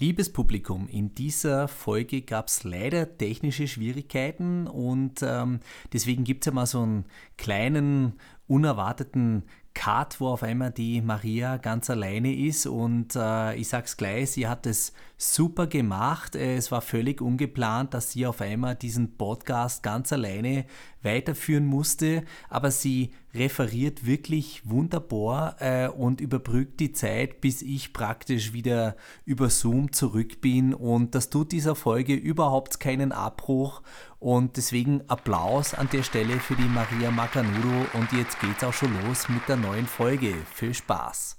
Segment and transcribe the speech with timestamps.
[0.00, 5.58] Liebes Publikum, in dieser Folge gab es leider technische Schwierigkeiten und ähm,
[5.92, 7.04] deswegen gibt es ja mal so einen
[7.36, 8.12] kleinen,
[8.46, 9.42] unerwarteten
[9.78, 14.48] Cut, wo auf einmal die Maria ganz alleine ist und äh, ich sag's gleich, sie
[14.48, 16.34] hat es super gemacht.
[16.34, 20.64] Es war völlig ungeplant, dass sie auf einmal diesen Podcast ganz alleine
[21.02, 28.52] weiterführen musste, aber sie referiert wirklich wunderbar äh, und überbrückt die Zeit, bis ich praktisch
[28.52, 33.82] wieder über Zoom zurück bin und das tut dieser Folge überhaupt keinen Abbruch
[34.20, 38.90] und deswegen Applaus an der Stelle für die Maria Macanudo und jetzt geht's auch schon
[39.06, 40.34] los mit der neuen Folge.
[40.52, 41.38] Viel Spaß!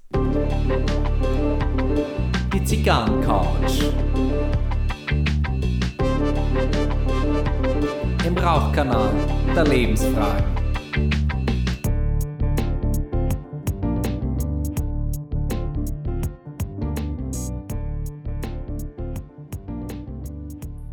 [2.54, 3.94] Die Zigarrencouch.
[8.26, 9.12] Im Rauchkanal
[9.56, 10.59] der Lebensfragen.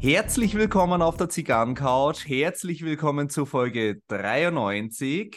[0.07, 2.29] Herzlich willkommen auf der Zigarrencouch.
[2.29, 5.37] Herzlich willkommen zu Folge 93.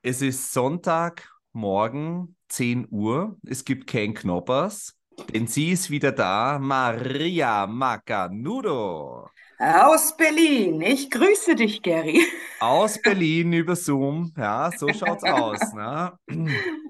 [0.00, 3.36] Es ist Sonntagmorgen, 10 Uhr.
[3.46, 4.94] Es gibt kein Knoppers.
[5.34, 9.28] Denn sie ist wieder da, Maria Macanudo.
[9.58, 10.80] Aus Berlin.
[10.80, 12.22] Ich grüße dich, Gary.
[12.60, 14.32] Aus Berlin über Zoom.
[14.38, 15.60] Ja, so schaut's aus.
[15.74, 16.18] Ne?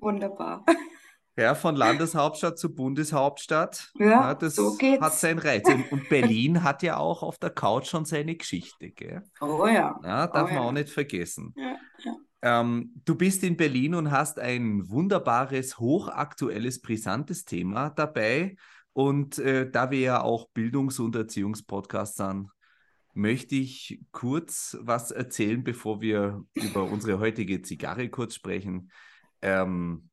[0.00, 0.64] Wunderbar.
[1.38, 3.92] Ja, von Landeshauptstadt zu Bundeshauptstadt.
[3.94, 5.00] Ja, ja das so geht's.
[5.00, 5.68] hat seinen Reiz.
[5.68, 8.90] Und Berlin hat ja auch auf der Couch schon seine Geschichte.
[8.90, 9.22] Gell?
[9.40, 10.00] Oh ja.
[10.02, 10.60] ja darf oh, man ja.
[10.60, 11.54] auch nicht vergessen.
[11.56, 12.16] Ja, ja.
[12.42, 18.56] Ähm, du bist in Berlin und hast ein wunderbares, hochaktuelles, brisantes Thema dabei.
[18.92, 22.50] Und äh, da wir ja auch Bildungs- und Erziehungspodcasts sind,
[23.14, 28.90] möchte ich kurz was erzählen, bevor wir über unsere heutige Zigarre kurz sprechen.
[29.40, 30.08] Ähm,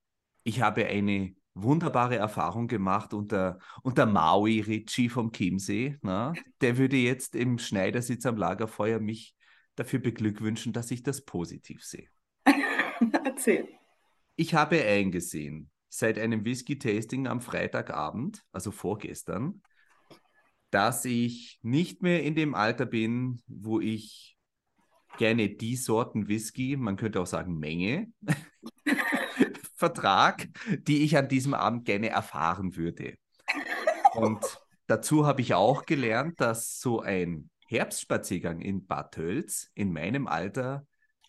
[0.45, 5.97] ich habe eine wunderbare Erfahrung gemacht unter, unter Maui Ritchie vom Chiemsee.
[6.01, 6.33] Na?
[6.61, 9.35] Der würde jetzt im Schneidersitz am Lagerfeuer mich
[9.75, 12.07] dafür beglückwünschen, dass ich das positiv sehe.
[13.25, 13.67] Erzähl.
[14.35, 19.63] Ich habe eingesehen, seit einem Whisky-Tasting am Freitagabend, also vorgestern,
[20.69, 24.37] dass ich nicht mehr in dem Alter bin, wo ich
[25.17, 28.11] gerne die Sorten Whisky, man könnte auch sagen Menge,
[29.75, 30.47] Vertrag,
[30.87, 33.15] die ich an diesem Abend gerne erfahren würde.
[34.13, 34.39] Und
[34.87, 40.85] dazu habe ich auch gelernt, dass so ein Herbstspaziergang in Bad Tölz in meinem Alter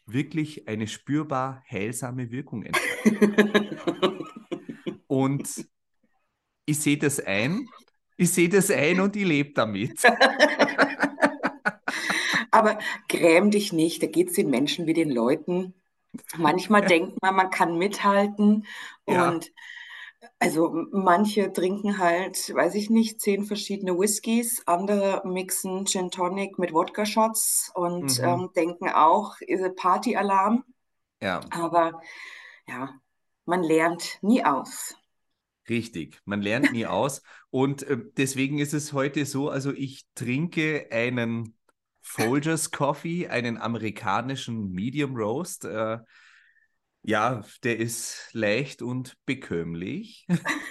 [0.07, 3.81] wirklich eine spürbar heilsame Wirkung entfaltet.
[5.07, 5.67] und
[6.67, 7.67] ich sehe das ein,
[8.17, 10.01] ich sehe das ein und ich lebe damit.
[12.51, 12.79] Aber
[13.09, 15.75] gräm dich nicht, da geht es den Menschen wie den Leuten.
[16.37, 18.67] Manchmal denkt man, man kann mithalten
[19.09, 19.41] Ja.
[19.41, 19.53] und
[20.41, 26.73] also manche trinken halt, weiß ich nicht, zehn verschiedene Whiskys, andere mixen Gin Tonic mit
[26.73, 28.21] Wodka-Shots und Mhm.
[28.25, 30.65] ähm, denken auch, ist ein Partyalarm.
[31.21, 32.01] Ja, Aber
[32.69, 32.91] ja,
[33.47, 34.97] man lernt nie aus.
[35.69, 36.21] richtig.
[36.25, 37.23] Man lernt nie aus.
[37.51, 41.56] Und äh, deswegen ist es heute so, also ich trinke einen
[42.09, 45.65] Folgers Coffee, einen amerikanischen Medium Roast.
[45.65, 45.99] Äh,
[47.03, 50.27] ja, der ist leicht und bekömmlich.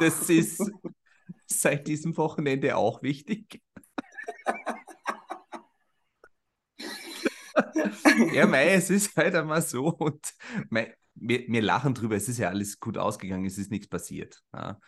[0.00, 0.62] Das ist
[1.46, 3.60] seit diesem Wochenende auch wichtig.
[8.32, 10.32] Ja, mei, es ist halt einmal so und
[10.70, 14.40] mei, wir, wir lachen drüber, es ist ja alles gut ausgegangen, es ist nichts passiert.
[14.52, 14.80] Ja.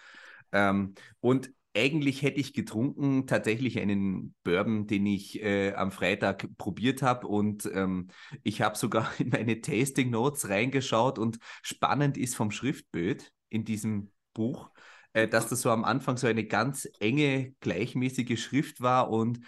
[0.53, 7.03] Ähm, und eigentlich hätte ich getrunken tatsächlich einen Bourbon, den ich äh, am Freitag probiert
[7.03, 8.09] habe und ähm,
[8.43, 14.11] ich habe sogar in meine Tasting Notes reingeschaut und spannend ist vom Schriftbild in diesem
[14.35, 14.71] Buch,
[15.13, 19.41] äh, dass das so am Anfang so eine ganz enge, gleichmäßige Schrift war und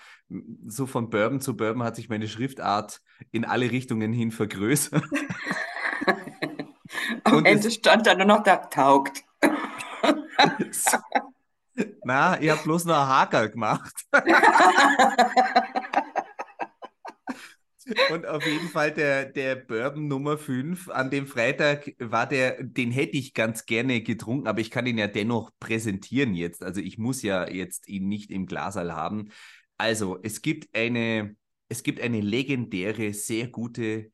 [0.66, 3.00] so von Bourbon zu Bourbon hat sich meine Schriftart
[3.32, 5.04] in alle Richtungen hin vergrößert.
[7.24, 9.22] Am Und Ende es- stand da nur noch da, taugt.
[12.04, 13.94] Na, ich habe bloß noch einen Hakel gemacht.
[18.10, 22.92] Und auf jeden Fall der, der Bourbon Nummer 5 an dem Freitag war der, den
[22.92, 26.62] hätte ich ganz gerne getrunken, aber ich kann ihn ja dennoch präsentieren jetzt.
[26.62, 29.30] Also ich muss ja jetzt ihn nicht im Glaserl haben.
[29.78, 31.36] Also es gibt eine,
[31.68, 34.12] es gibt eine legendäre, sehr gute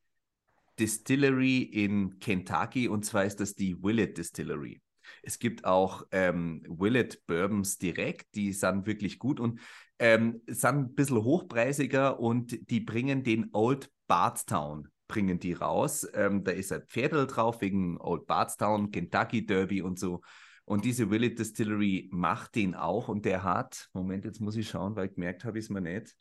[0.79, 4.81] Distillery in Kentucky und zwar ist das die Willett Distillery.
[5.23, 9.61] Es gibt auch ähm, Willett Bourbons direkt, die sind wirklich gut und
[9.99, 16.07] ähm, sind ein bisschen hochpreisiger und die bringen den Old Bardstown, bringen die raus.
[16.15, 20.21] Ähm, da ist ein Pferdel drauf wegen Old Bardstown, Kentucky Derby und so.
[20.65, 24.97] Und diese Willet Distillery macht den auch und der hat, Moment, jetzt muss ich schauen,
[24.97, 26.15] weil gemerkt habe ich es mir nicht.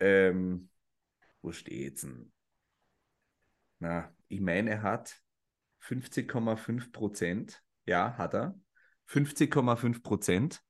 [0.00, 0.68] Ähm,
[1.40, 2.30] wo steht's denn?
[3.78, 5.22] Na, ich meine, er hat
[5.78, 7.63] 50,5 Prozent.
[7.86, 8.58] Ja, hat er.
[9.08, 10.62] 50,5 Prozent.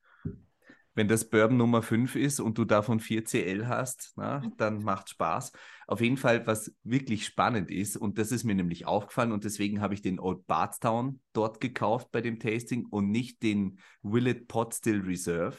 [0.96, 5.10] Wenn das Bourbon Nummer 5 ist und du davon 4 CL hast, na, dann macht
[5.10, 5.50] Spaß.
[5.88, 9.80] Auf jeden Fall, was wirklich spannend ist, und das ist mir nämlich aufgefallen, und deswegen
[9.80, 14.72] habe ich den Old Bardstown dort gekauft bei dem Tasting und nicht den Willet Pot
[14.72, 15.58] Still Reserve.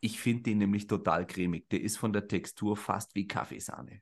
[0.00, 1.68] Ich finde den nämlich total cremig.
[1.70, 4.00] Der ist von der Textur fast wie Kaffeesahne.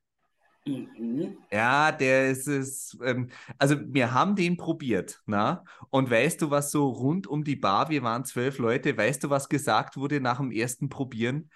[0.66, 1.37] Mhm.
[1.52, 2.96] Ja, der ist es.
[3.02, 3.28] Ähm,
[3.58, 5.64] also, wir haben den probiert, na?
[5.90, 9.31] Und weißt du, was so rund um die Bar, wir waren zwölf Leute, weißt du,
[9.31, 11.50] was gesagt wurde nach dem ersten Probieren?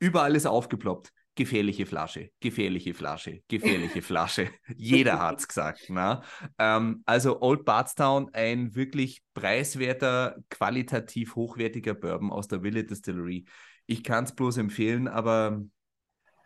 [0.00, 1.12] Überall ist aufgeploppt.
[1.34, 4.50] Gefährliche Flasche, gefährliche Flasche, gefährliche Flasche.
[4.76, 5.84] Jeder hat es gesagt.
[5.88, 6.22] Na?
[6.58, 13.46] Ähm, also Old Bardstown, ein wirklich preiswerter, qualitativ hochwertiger Bourbon aus der Wille Distillery.
[13.86, 15.62] Ich kann es bloß empfehlen, aber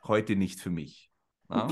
[0.04, 1.10] heute nicht für mich.
[1.50, 1.69] Ja?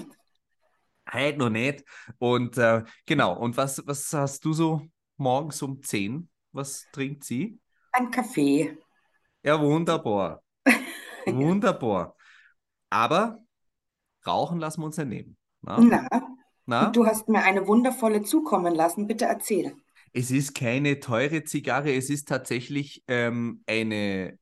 [1.07, 1.85] Halt noch nicht.
[2.19, 4.83] Und äh, genau, und was, was hast du so
[5.17, 6.29] morgens um 10?
[6.53, 7.61] Was trinkt sie?
[7.93, 8.77] Ein Kaffee.
[9.43, 10.43] Ja, wunderbar.
[11.27, 12.17] wunderbar.
[12.91, 13.45] Aber
[14.27, 15.37] rauchen lassen wir uns ja nehmen.
[15.61, 15.79] Na?
[15.81, 16.09] Na?
[16.67, 16.91] Na?
[16.91, 19.07] du hast mir eine wundervolle zukommen lassen.
[19.07, 19.77] Bitte erzähl.
[20.13, 24.39] Es ist keine teure Zigarre, es ist tatsächlich ähm, eine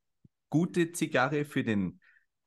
[0.51, 1.99] gute Zigarre für den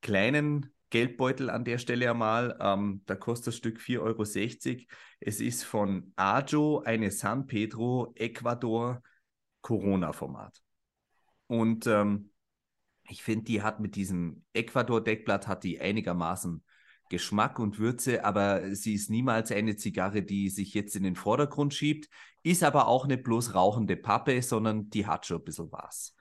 [0.01, 2.57] kleinen Geldbeutel an der Stelle einmal.
[2.59, 4.83] Ähm, da kostet das Stück 4,60 Euro.
[5.19, 9.01] Es ist von Ajo eine San Pedro Ecuador
[9.61, 10.61] Corona-Format.
[11.47, 12.31] Und ähm,
[13.07, 16.63] ich finde, die hat mit diesem Ecuador-Deckblatt hat die einigermaßen
[17.09, 21.73] Geschmack und Würze, aber sie ist niemals eine Zigarre, die sich jetzt in den Vordergrund
[21.73, 22.09] schiebt,
[22.41, 26.14] ist aber auch nicht bloß rauchende Pappe, sondern die hat schon ein bisschen was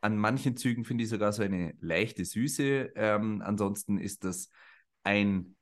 [0.00, 2.92] an manchen Zügen finde ich sogar so eine leichte Süße.
[2.94, 4.50] Ähm, ansonsten ist das
[5.02, 5.56] ein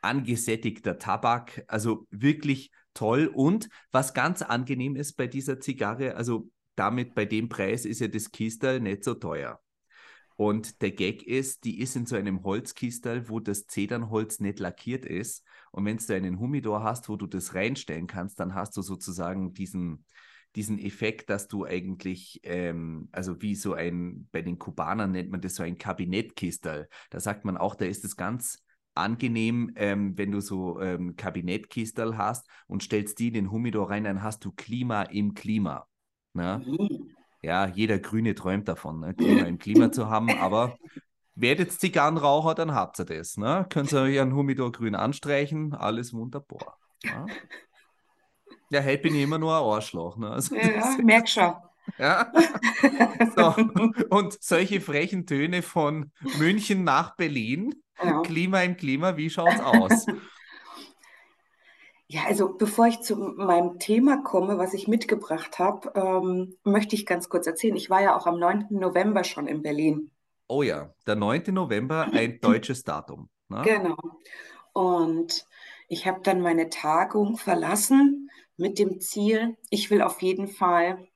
[0.00, 3.30] angesättigter Tabak, also wirklich toll.
[3.32, 8.08] Und was ganz angenehm ist bei dieser Zigarre, also damit bei dem Preis ist ja
[8.08, 9.60] das Kistel nicht so teuer.
[10.36, 15.04] Und der Gag ist, die ist in so einem Holzkistel, wo das Zedernholz nicht lackiert
[15.04, 15.44] ist.
[15.70, 19.52] Und wenn du einen Humidor hast, wo du das reinstellen kannst, dann hast du sozusagen
[19.52, 20.04] diesen,
[20.56, 25.40] diesen Effekt, dass du eigentlich, ähm, also wie so ein, bei den Kubanern nennt man
[25.40, 26.88] das so ein Kabinettkistel.
[27.10, 28.62] Da sagt man auch, da ist es ganz
[28.94, 34.04] angenehm, ähm, wenn du so ähm, Kabinettkistel hast und stellst die in den Humidor rein,
[34.04, 35.86] dann hast du Klima im Klima.
[36.34, 36.62] Ne?
[36.64, 37.14] Mhm.
[37.42, 39.14] Ja, jeder Grüne träumt davon, ne?
[39.14, 40.76] Klima im Klima zu haben, aber
[41.34, 43.36] werdet Zigarrenraucher, dann habt ihr das.
[43.36, 43.66] Ne?
[43.68, 46.78] Könnt ihr euch einen Humidor grün anstreichen, alles wunderbar.
[47.02, 47.26] Ne?
[48.72, 50.16] Ja, heute bin ich immer nur ein Arschloch.
[50.16, 50.30] Ne?
[50.30, 51.52] Also, ja, merk schon.
[51.98, 52.32] Ja.
[53.36, 53.54] So.
[54.10, 58.20] Und solche frechen Töne von München nach Berlin, ja.
[58.22, 60.06] Klima im Klima, wie schaut es aus?
[62.08, 67.06] Ja, also bevor ich zu meinem Thema komme, was ich mitgebracht habe, ähm, möchte ich
[67.06, 67.74] ganz kurz erzählen.
[67.74, 68.66] Ich war ja auch am 9.
[68.68, 70.10] November schon in Berlin.
[70.46, 71.44] Oh ja, der 9.
[71.54, 73.30] November, ein deutsches Datum.
[73.48, 73.62] Ne?
[73.64, 73.96] Genau.
[74.74, 75.46] Und
[75.88, 78.28] ich habe dann meine Tagung verlassen
[78.62, 81.06] mit dem Ziel, ich will auf jeden Fall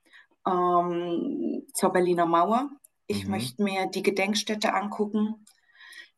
[0.46, 2.68] ähm, zur Berliner Mauer.
[3.06, 3.30] Ich mhm.
[3.30, 5.46] möchte mir die Gedenkstätte angucken.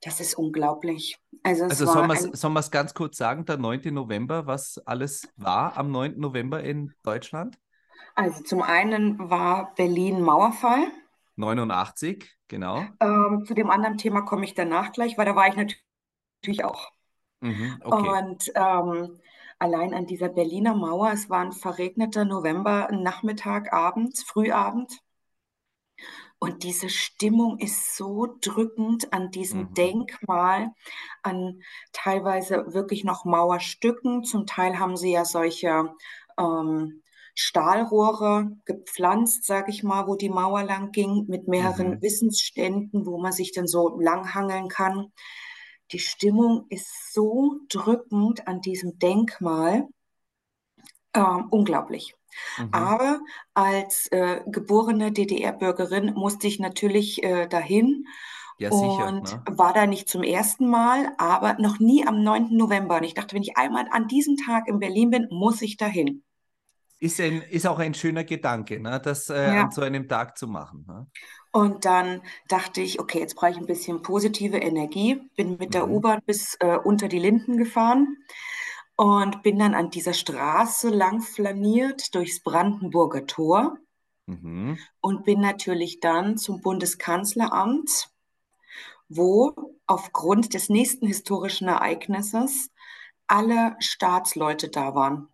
[0.01, 1.19] Das ist unglaublich.
[1.43, 3.93] Also, also sollen wir es ganz kurz sagen, der 9.
[3.93, 6.19] November, was alles war am 9.
[6.19, 7.59] November in Deutschland?
[8.15, 10.87] Also zum einen war Berlin Mauerfall.
[11.37, 12.85] 89, genau.
[13.01, 16.91] Ähm, zu dem anderen Thema komme ich danach gleich, weil da war ich natürlich auch.
[17.41, 18.09] Mhm, okay.
[18.09, 19.21] Und ähm,
[19.59, 25.01] allein an dieser Berliner Mauer, es war ein verregneter November, Nachmittag, Abend, Frühabend.
[26.41, 29.75] Und diese Stimmung ist so drückend an diesem mhm.
[29.75, 30.71] Denkmal,
[31.23, 31.61] an
[31.93, 34.23] teilweise wirklich noch Mauerstücken.
[34.23, 35.93] Zum Teil haben sie ja solche
[36.39, 37.03] ähm,
[37.35, 42.03] Stahlrohre gepflanzt, sage ich mal, wo die Mauer lang ging, mit mehreren mhm.
[42.03, 45.13] Wissensständen, wo man sich dann so langhangeln kann.
[45.93, 49.89] Die Stimmung ist so drückend an diesem Denkmal.
[51.15, 52.15] Ähm, unglaublich.
[52.59, 52.69] Mhm.
[52.73, 53.21] Aber
[53.55, 58.07] als äh, geborene DDR-Bürgerin musste ich natürlich äh, dahin
[58.59, 59.43] ja, sicher, und ne?
[59.47, 62.57] war da nicht zum ersten Mal, aber noch nie am 9.
[62.57, 62.97] November.
[62.97, 66.25] Und ich dachte, wenn ich einmal an diesem Tag in Berlin bin, muss ich dahin.
[67.01, 69.01] Ist, ein, ist auch ein schöner Gedanke, ne?
[69.03, 69.63] das äh, ja.
[69.65, 70.85] an so einem Tag zu machen.
[70.89, 71.07] Ne?
[71.51, 75.21] Und dann dachte ich, okay, jetzt brauche ich ein bisschen positive Energie.
[75.37, 75.95] Bin mit der mhm.
[75.95, 78.19] U-Bahn bis äh, unter die Linden gefahren
[78.97, 83.79] und bin dann an dieser Straße lang flaniert durchs Brandenburger Tor.
[84.27, 84.79] mhm.
[85.01, 88.11] und bin natürlich dann zum Bundeskanzleramt,
[89.09, 92.71] wo aufgrund des nächsten historischen Ereignisses
[93.27, 95.29] alle Staatsleute da waren.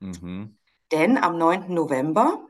[0.00, 0.56] Mhm.
[0.92, 1.72] Denn am 9.
[1.74, 2.47] November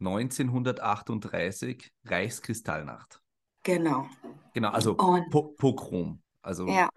[0.00, 3.20] 1938 Reichskristallnacht.
[3.62, 4.06] Genau.
[4.54, 6.22] Genau, also po Pogrom.
[6.42, 6.88] Also ja.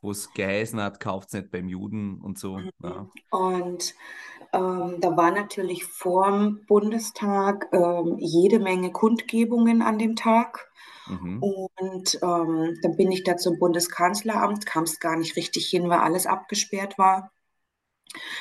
[0.00, 2.58] wo es geheißen hat, kauft es nicht beim Juden und so.
[2.58, 2.70] Mhm.
[2.82, 3.08] Ja.
[3.30, 3.94] Und
[4.52, 10.70] ähm, da war natürlich vor dem Bundestag ähm, jede Menge Kundgebungen an dem Tag.
[11.08, 11.42] Mhm.
[11.42, 15.98] Und ähm, dann bin ich da zum Bundeskanzleramt, kam es gar nicht richtig hin, weil
[15.98, 17.32] alles abgesperrt war.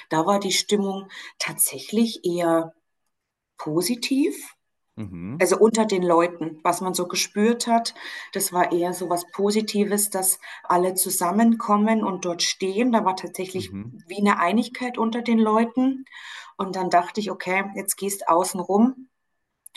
[0.09, 1.07] Da war die Stimmung
[1.39, 2.73] tatsächlich eher
[3.63, 4.55] positiv.
[4.95, 5.37] Mhm.
[5.39, 7.93] Also unter den Leuten, was man so gespürt hat,
[8.33, 12.91] das war eher so was Positives, dass alle zusammenkommen und dort stehen.
[12.91, 14.03] Da war tatsächlich mhm.
[14.07, 16.05] wie eine Einigkeit unter den Leuten.
[16.57, 19.07] Und dann dachte ich, okay, jetzt gehst außen rum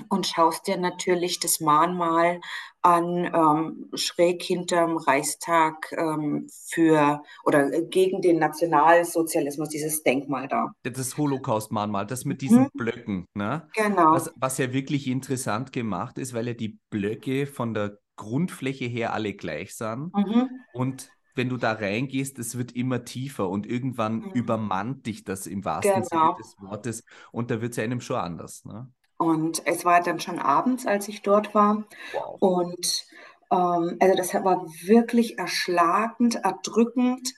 [0.09, 2.41] und schaust dir natürlich das Mahnmal
[2.85, 10.73] an, ähm, schräg hinterm Reichstag ähm, für oder gegen den Nationalsozialismus, dieses Denkmal da.
[10.83, 12.71] Das Holocaust-Mahnmal, das mit diesen mhm.
[12.75, 13.67] Blöcken, ne?
[13.75, 14.13] Genau.
[14.13, 19.15] Was, was ja wirklich interessant gemacht ist, weil ja die Blöcke von der Grundfläche her
[19.15, 20.13] alle gleich sind.
[20.15, 20.51] Mhm.
[20.75, 24.31] Und wenn du da reingehst, es wird immer tiefer und irgendwann mhm.
[24.35, 26.07] übermannt dich das im wahrsten genau.
[26.07, 28.65] Sinne des Wortes und da wird es einem schon anders.
[28.67, 28.93] Ne?
[29.17, 31.85] Und es war dann schon abends, als ich dort war.
[32.13, 32.37] Wow.
[32.41, 33.07] Und
[33.51, 37.35] ähm, also das war wirklich erschlagend, erdrückend.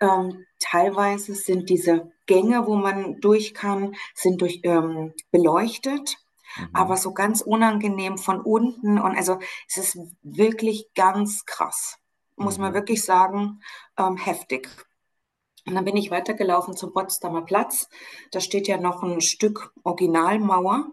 [0.00, 6.16] Ähm, teilweise sind diese Gänge, wo man durch kann, sind durch ähm, beleuchtet.
[6.56, 6.68] Mhm.
[6.72, 8.98] Aber so ganz unangenehm von unten.
[8.98, 11.98] Und also es ist wirklich ganz krass.
[12.36, 12.64] Muss mhm.
[12.64, 13.60] man wirklich sagen,
[13.98, 14.68] ähm, heftig.
[15.66, 17.90] Und dann bin ich weitergelaufen zum Potsdamer Platz.
[18.30, 20.86] Da steht ja noch ein Stück Originalmauer.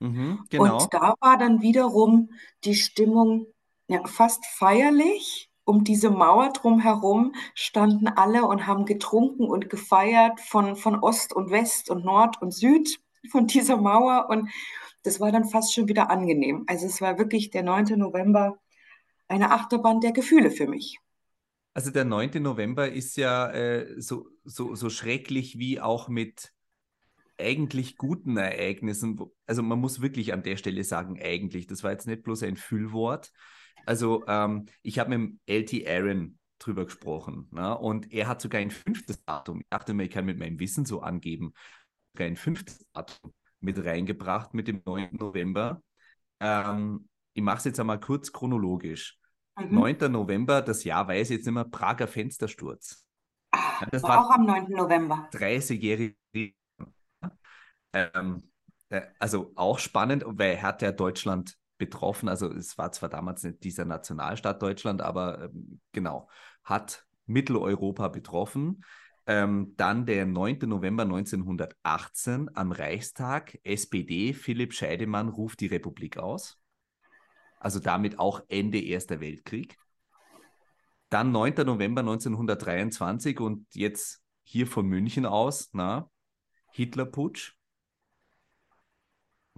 [0.00, 0.82] Mhm, genau.
[0.82, 2.30] Und da war dann wiederum
[2.64, 3.46] die Stimmung
[3.88, 5.50] ja, fast feierlich.
[5.64, 11.50] Um diese Mauer drumherum standen alle und haben getrunken und gefeiert von, von Ost und
[11.50, 12.98] West und Nord und Süd
[13.30, 14.28] von dieser Mauer.
[14.30, 14.48] Und
[15.02, 16.64] das war dann fast schon wieder angenehm.
[16.68, 17.98] Also es war wirklich der 9.
[17.98, 18.58] November
[19.28, 21.00] eine Achterbahn der Gefühle für mich.
[21.74, 22.42] Also der 9.
[22.42, 26.52] November ist ja äh, so, so, so schrecklich wie auch mit
[27.38, 32.06] eigentlich guten Ereignissen, also man muss wirklich an der Stelle sagen, eigentlich, das war jetzt
[32.06, 33.32] nicht bloß ein Füllwort.
[33.86, 37.76] Also ähm, ich habe mit dem LT Aaron drüber gesprochen ne?
[37.78, 40.84] und er hat sogar ein fünftes Datum, ich dachte mir, ich kann mit meinem Wissen
[40.84, 41.52] so angeben,
[42.12, 45.10] sogar ein fünftes Datum mit reingebracht mit dem 9.
[45.12, 45.82] November.
[46.40, 49.18] Ähm, ich mache es jetzt einmal kurz chronologisch.
[49.56, 49.74] Mhm.
[49.74, 50.12] 9.
[50.12, 53.04] November, das Jahr weiß ich jetzt nicht mehr, Prager Fenstersturz.
[53.50, 54.70] Ach, das war, war auch am 9.
[54.70, 55.28] November.
[55.32, 56.16] 30-jährige
[57.92, 58.42] ähm,
[58.90, 62.28] äh, also auch spannend, weil hat ja Deutschland betroffen.
[62.28, 66.28] Also es war zwar damals nicht dieser Nationalstaat Deutschland, aber ähm, genau,
[66.64, 68.84] hat Mitteleuropa betroffen.
[69.26, 70.60] Ähm, dann der 9.
[70.62, 76.58] November 1918 am Reichstag, SPD, Philipp Scheidemann ruft die Republik aus.
[77.60, 79.76] Also damit auch Ende Erster Weltkrieg.
[81.10, 81.54] Dann 9.
[81.66, 86.10] November 1923 und jetzt hier von München aus, na,
[86.70, 87.57] Hitlerputsch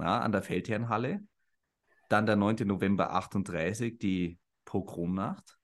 [0.00, 1.20] na, an der Feldherrnhalle.
[2.08, 2.66] Dann der 9.
[2.66, 5.58] November 38, die Pogromnacht.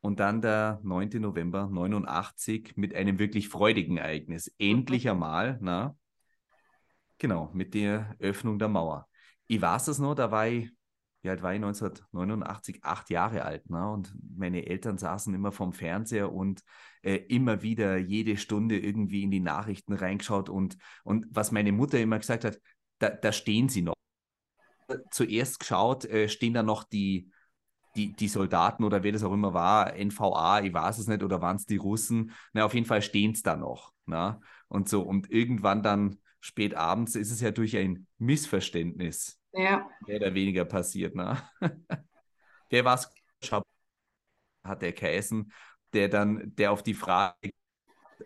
[0.00, 1.20] Und dann der 9.
[1.20, 4.52] November 89 mit einem wirklich freudigen Ereignis.
[4.58, 5.10] Endlich mhm.
[5.10, 5.96] einmal, na,
[7.18, 9.08] genau, mit der Öffnung der Mauer.
[9.46, 10.70] Ich weiß das noch, da war ich,
[11.22, 12.80] wie alt war ich 1989?
[12.82, 13.68] Acht Jahre alt.
[13.68, 13.90] Ne?
[13.90, 16.62] Und meine Eltern saßen immer vorm Fernseher und
[17.02, 20.48] äh, immer wieder jede Stunde irgendwie in die Nachrichten reingeschaut.
[20.48, 22.60] Und, und was meine Mutter immer gesagt hat,
[22.98, 23.94] da, da stehen sie noch.
[25.10, 27.30] Zuerst geschaut, äh, stehen da noch die,
[27.96, 31.40] die, die Soldaten oder wer das auch immer war, NVA, ich weiß es nicht, oder
[31.42, 32.32] waren es die Russen?
[32.52, 33.92] Na, auf jeden Fall stehen es da noch.
[34.04, 34.40] Na?
[34.68, 39.88] Und so, und irgendwann dann spät abends ist es ja durch ein Missverständnis ja.
[40.06, 41.14] mehr oder weniger passiert.
[41.14, 41.50] Na?
[42.70, 43.10] Wer war es?
[44.62, 45.52] Hat der geheißen,
[45.92, 47.50] der dann, der auf die Frage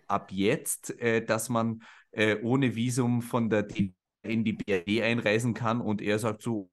[0.06, 5.54] ab jetzt, äh, dass man äh, ohne Visum von der DDR in die BRD einreisen
[5.54, 6.70] kann und er sagt so,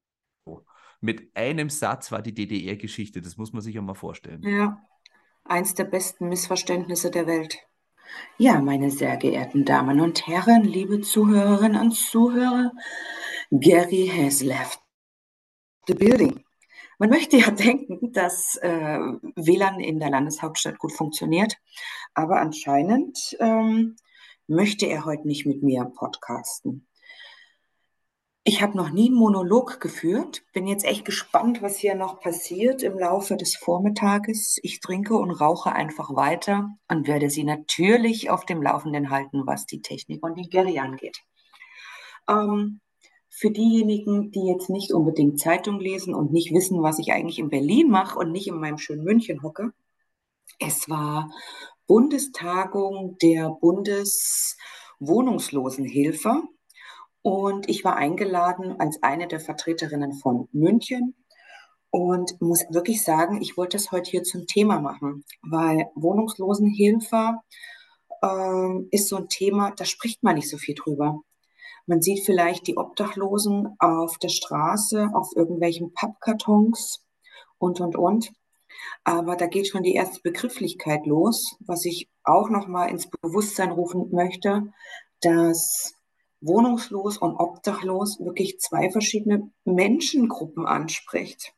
[1.00, 4.42] mit einem Satz war die DDR-Geschichte, das muss man sich ja mal vorstellen.
[4.42, 4.82] Ja,
[5.44, 7.58] eins der besten Missverständnisse der Welt.
[8.38, 12.72] Ja, meine sehr geehrten Damen und Herren, liebe Zuhörerinnen und Zuhörer,
[13.50, 14.80] Gary has left
[15.86, 16.44] the building.
[16.98, 18.98] Man möchte ja denken, dass äh,
[19.36, 21.56] WLAN in der Landeshauptstadt gut funktioniert,
[22.14, 23.96] aber anscheinend ähm,
[24.46, 26.88] möchte er heute nicht mit mir podcasten.
[28.48, 30.42] Ich habe noch nie einen Monolog geführt.
[30.54, 34.56] Bin jetzt echt gespannt, was hier noch passiert im Laufe des Vormittages.
[34.62, 39.66] Ich trinke und rauche einfach weiter und werde Sie natürlich auf dem Laufenden halten, was
[39.66, 41.18] die Technik und den Gary angeht.
[42.26, 42.80] Ähm,
[43.28, 47.50] für diejenigen, die jetzt nicht unbedingt Zeitung lesen und nicht wissen, was ich eigentlich in
[47.50, 49.74] Berlin mache und nicht in meinem schönen München hocke,
[50.58, 51.30] es war
[51.86, 56.44] Bundestagung der Bundeswohnungslosenhilfe
[57.28, 61.14] und ich war eingeladen als eine der Vertreterinnen von München
[61.90, 67.34] und muss wirklich sagen, ich wollte es heute hier zum Thema machen, weil Wohnungslosenhilfe
[68.22, 71.20] äh, ist so ein Thema, da spricht man nicht so viel drüber.
[71.84, 77.04] Man sieht vielleicht die Obdachlosen auf der Straße, auf irgendwelchen Pappkartons
[77.58, 78.32] und, und, und.
[79.04, 83.70] Aber da geht schon die erste Begrifflichkeit los, was ich auch noch mal ins Bewusstsein
[83.70, 84.72] rufen möchte,
[85.20, 85.97] dass
[86.40, 91.52] wohnungslos und obdachlos wirklich zwei verschiedene Menschengruppen anspricht.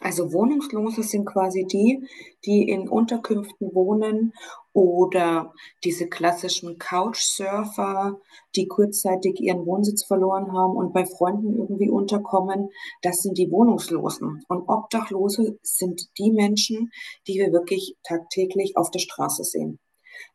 [0.00, 2.06] Also Wohnungslose sind quasi die,
[2.44, 4.32] die in Unterkünften wohnen
[4.72, 5.52] oder
[5.82, 8.20] diese klassischen Couchsurfer,
[8.54, 12.70] die kurzzeitig ihren Wohnsitz verloren haben und bei Freunden irgendwie unterkommen.
[13.02, 14.44] Das sind die Wohnungslosen.
[14.46, 16.92] Und Obdachlose sind die Menschen,
[17.26, 19.80] die wir wirklich tagtäglich auf der Straße sehen.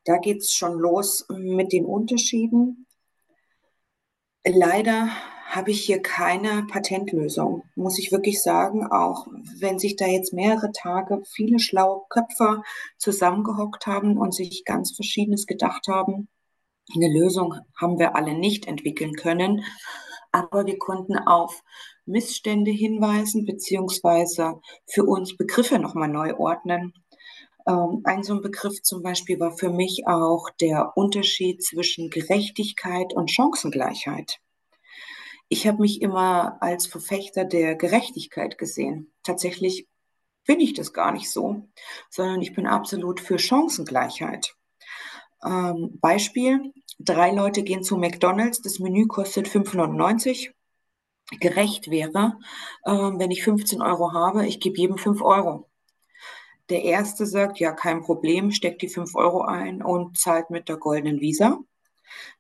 [0.04, 2.86] Da geht's schon los mit den Unterschieden.
[4.46, 5.10] Leider
[5.46, 8.86] habe ich hier keine Patentlösung, muss ich wirklich sagen.
[8.86, 9.28] Auch
[9.60, 12.62] wenn sich da jetzt mehrere Tage viele schlaue Köpfe
[12.98, 16.28] zusammengehockt haben und sich ganz Verschiedenes gedacht haben.
[16.94, 19.64] Eine Lösung haben wir alle nicht entwickeln können,
[20.34, 21.64] aber wir konnten auf
[22.06, 26.94] Missstände hinweisen, beziehungsweise für uns Begriffe nochmal neu ordnen.
[27.68, 33.14] Ähm, ein so ein Begriff zum Beispiel war für mich auch der Unterschied zwischen Gerechtigkeit
[33.14, 34.40] und Chancengleichheit.
[35.50, 39.14] Ich habe mich immer als Verfechter der Gerechtigkeit gesehen.
[39.24, 39.88] Tatsächlich
[40.46, 41.70] bin ich das gar nicht so,
[42.10, 44.56] sondern ich bin absolut für Chancengleichheit.
[45.46, 50.52] Ähm, Beispiel, drei Leute gehen zu McDonald's, das Menü kostet 5,99.
[51.40, 52.38] Gerecht wäre,
[52.84, 55.70] äh, wenn ich 15 Euro habe, ich gebe jedem 5 Euro.
[56.70, 60.78] Der erste sagt, ja, kein Problem, steckt die 5 Euro ein und zahlt mit der
[60.78, 61.60] goldenen Visa.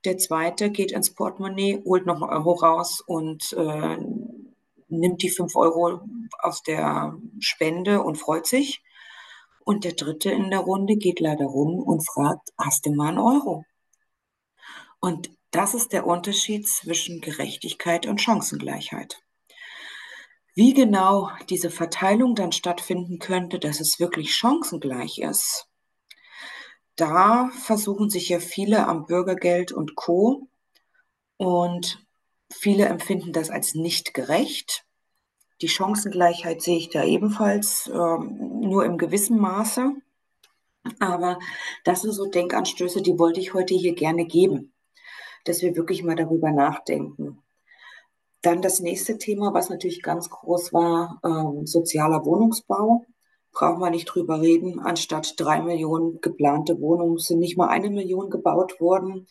[0.06, 3.98] Der zweite geht ins Portemonnaie, holt noch einen Euro raus und äh,
[4.88, 6.02] nimmt die 5 Euro
[6.40, 8.84] aus der Spende und freut sich.
[9.66, 13.20] Und der dritte in der Runde geht leider rum und fragt, hast du mal einen
[13.20, 13.66] Euro?
[15.00, 19.23] Und das ist der Unterschied zwischen Gerechtigkeit und Chancengleichheit.
[20.56, 25.68] Wie genau diese Verteilung dann stattfinden könnte, dass es wirklich chancengleich ist,
[26.96, 30.48] da versuchen sich ja viele am Bürgergeld und Co.
[31.38, 32.06] Und
[32.52, 34.86] viele empfinden das als nicht gerecht.
[35.62, 39.94] Die Chancengleichheit sehe ich da ebenfalls ähm, nur im gewissen Maße.
[41.00, 41.40] Aber
[41.84, 44.74] das sind so Denkanstöße, die wollte ich heute hier gerne geben,
[45.46, 47.43] dass wir wirklich mal darüber nachdenken.
[48.44, 53.06] Dann das nächste Thema, was natürlich ganz groß war, ähm, sozialer Wohnungsbau.
[53.54, 54.80] Brauchen wir nicht drüber reden.
[54.82, 59.28] Anstatt drei Millionen geplante Wohnungen sind nicht mal eine Million gebaut worden.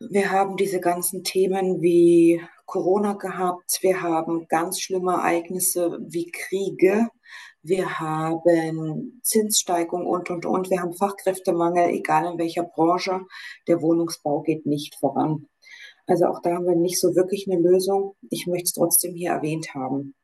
[0.00, 3.78] Wir haben diese ganzen Themen wie Corona gehabt.
[3.82, 7.08] Wir haben ganz schlimme Ereignisse wie Kriege.
[7.62, 10.70] Wir haben Zinssteigung und, und, und.
[10.70, 13.20] Wir haben Fachkräftemangel, egal in welcher Branche.
[13.68, 15.46] Der Wohnungsbau geht nicht voran.
[16.06, 18.16] Also auch da haben wir nicht so wirklich eine Lösung.
[18.30, 20.14] Ich möchte es trotzdem hier erwähnt haben.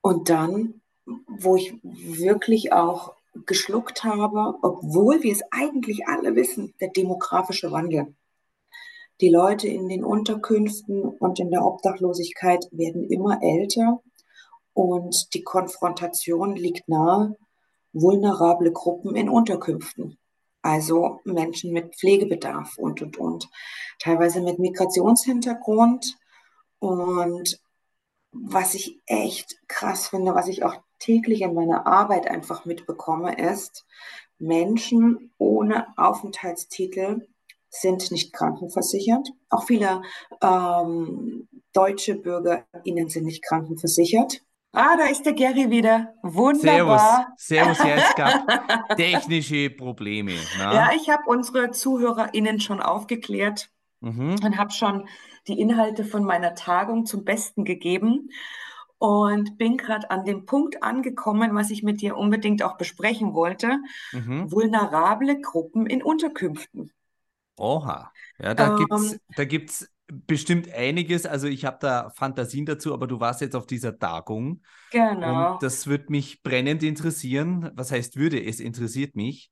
[0.00, 0.82] Und dann,
[1.26, 8.14] wo ich wirklich auch geschluckt habe, obwohl wir es eigentlich alle wissen, der demografische Wandel.
[9.20, 14.02] Die Leute in den Unterkünften und in der Obdachlosigkeit werden immer älter
[14.74, 17.36] und die Konfrontation liegt nahe,
[17.92, 20.18] vulnerable Gruppen in Unterkünften
[20.66, 23.48] also Menschen mit Pflegebedarf und, und, und.
[24.00, 26.16] Teilweise mit Migrationshintergrund.
[26.80, 27.60] Und
[28.32, 33.86] was ich echt krass finde, was ich auch täglich in meiner Arbeit einfach mitbekomme, ist,
[34.38, 37.28] Menschen ohne Aufenthaltstitel
[37.68, 39.28] sind nicht krankenversichert.
[39.48, 40.02] Auch viele
[40.42, 44.42] ähm, deutsche BürgerInnen sind nicht krankenversichert.
[44.76, 46.12] Ah, da ist der Gary wieder.
[46.22, 47.32] Wunderbar.
[47.38, 47.78] Servus, Servus.
[47.78, 50.34] Ja, es gab technische Probleme.
[50.58, 50.74] Na?
[50.74, 54.36] Ja, ich habe unsere ZuhörerInnen schon aufgeklärt mhm.
[54.44, 55.08] und habe schon
[55.48, 58.28] die Inhalte von meiner Tagung zum Besten gegeben
[58.98, 63.78] und bin gerade an dem Punkt angekommen, was ich mit dir unbedingt auch besprechen wollte.
[64.12, 64.52] Mhm.
[64.52, 66.92] Vulnerable Gruppen in Unterkünften.
[67.56, 68.12] Oha.
[68.38, 71.26] Ja, da ähm, gibt es bestimmt einiges.
[71.26, 74.62] Also ich habe da Fantasien dazu, aber du warst jetzt auf dieser Tagung.
[74.92, 75.54] Genau.
[75.54, 77.70] Und das würde mich brennend interessieren.
[77.74, 78.42] Was heißt würde?
[78.42, 79.50] Es interessiert mich,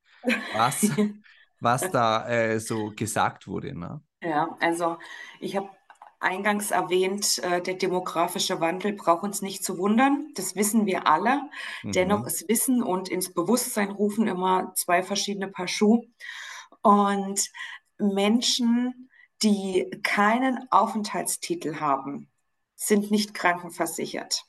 [0.55, 0.91] was,
[1.61, 3.79] was da äh, so gesagt wurde.
[3.79, 4.01] Ne?
[4.23, 4.97] Ja, also
[5.41, 5.69] ich habe
[6.21, 10.29] eingangs erwähnt, äh, der demografische Wandel braucht uns nicht zu wundern.
[10.35, 11.43] Das wissen wir alle.
[11.83, 11.93] Mhm.
[11.93, 16.03] Dennoch ist Wissen und ins Bewusstsein rufen immer zwei verschiedene Paar Schuh.
[16.83, 17.51] Und
[17.99, 19.11] Menschen,
[19.45, 22.29] die keinen Aufenthaltstitel haben,
[22.75, 24.45] sind nicht krankenversichert.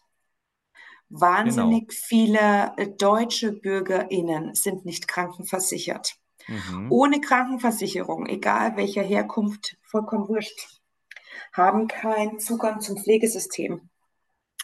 [1.10, 2.01] Wahnsinnig genau.
[2.01, 6.15] viele äh, deutsche Bürgerinnen sind nicht krankenversichert.
[6.47, 6.91] Mhm.
[6.91, 10.79] Ohne Krankenversicherung, egal welcher Herkunft, vollkommen wurscht,
[11.53, 13.89] haben keinen Zugang zum Pflegesystem.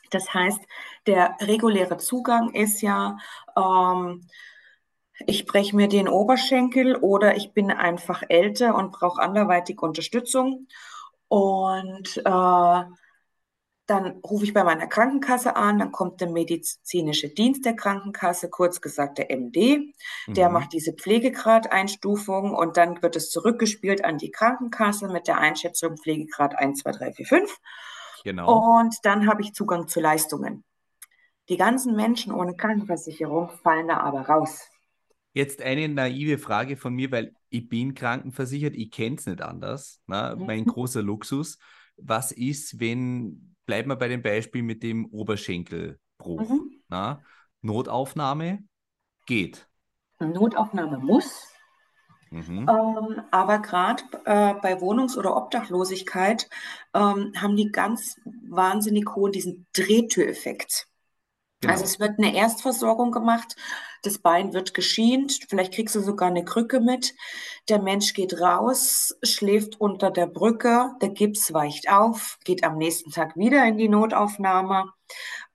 [0.09, 0.59] Das heißt,
[1.07, 3.17] der reguläre Zugang ist ja,
[3.55, 4.27] ähm,
[5.27, 10.67] ich breche mir den Oberschenkel oder ich bin einfach älter und brauche anderweitig Unterstützung.
[11.27, 12.83] Und äh,
[13.91, 18.79] dann rufe ich bei meiner Krankenkasse an, dann kommt der medizinische Dienst der Krankenkasse, kurz
[18.79, 19.93] gesagt der MD,
[20.27, 20.53] der mhm.
[20.53, 26.57] macht diese Pflegegradeinstufung und dann wird es zurückgespielt an die Krankenkasse mit der Einschätzung Pflegegrad
[26.57, 27.57] 1, 2, 3, 4, 5.
[28.23, 28.77] Genau.
[28.77, 30.63] Und dann habe ich Zugang zu Leistungen.
[31.49, 34.70] Die ganzen Menschen ohne Krankenversicherung fallen da aber raus.
[35.33, 40.01] Jetzt eine naive Frage von mir, weil ich bin krankenversichert, ich kenne es nicht anders.
[40.07, 40.35] Ne?
[40.37, 40.45] Mhm.
[40.45, 41.57] Mein großer Luxus.
[41.97, 46.49] Was ist, wenn, bleiben wir bei dem Beispiel mit dem Oberschenkelbruch.
[46.49, 46.71] Mhm.
[46.89, 47.23] Na?
[47.61, 48.63] Notaufnahme
[49.25, 49.67] geht.
[50.19, 51.47] Notaufnahme muss.
[52.31, 52.69] Mhm.
[52.69, 56.49] Ähm, aber gerade äh, bei Wohnungs- oder Obdachlosigkeit
[56.93, 60.87] ähm, haben die ganz wahnsinnig hohen diesen Drehtüreffekt.
[61.61, 61.73] Genau.
[61.73, 63.55] Also es wird eine Erstversorgung gemacht,
[64.01, 67.13] das Bein wird geschient, vielleicht kriegst du sogar eine Krücke mit.
[67.69, 73.11] Der Mensch geht raus, schläft unter der Brücke, der Gips weicht auf, geht am nächsten
[73.11, 74.91] Tag wieder in die Notaufnahme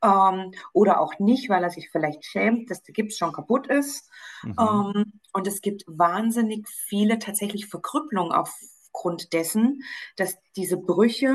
[0.01, 4.09] ähm, oder auch nicht, weil er sich vielleicht schämt, dass der Gips schon kaputt ist.
[4.45, 4.55] Mhm.
[4.61, 9.83] Ähm, und es gibt wahnsinnig viele tatsächlich Verkrüppelungen aufgrund dessen,
[10.15, 11.35] dass diese Brüche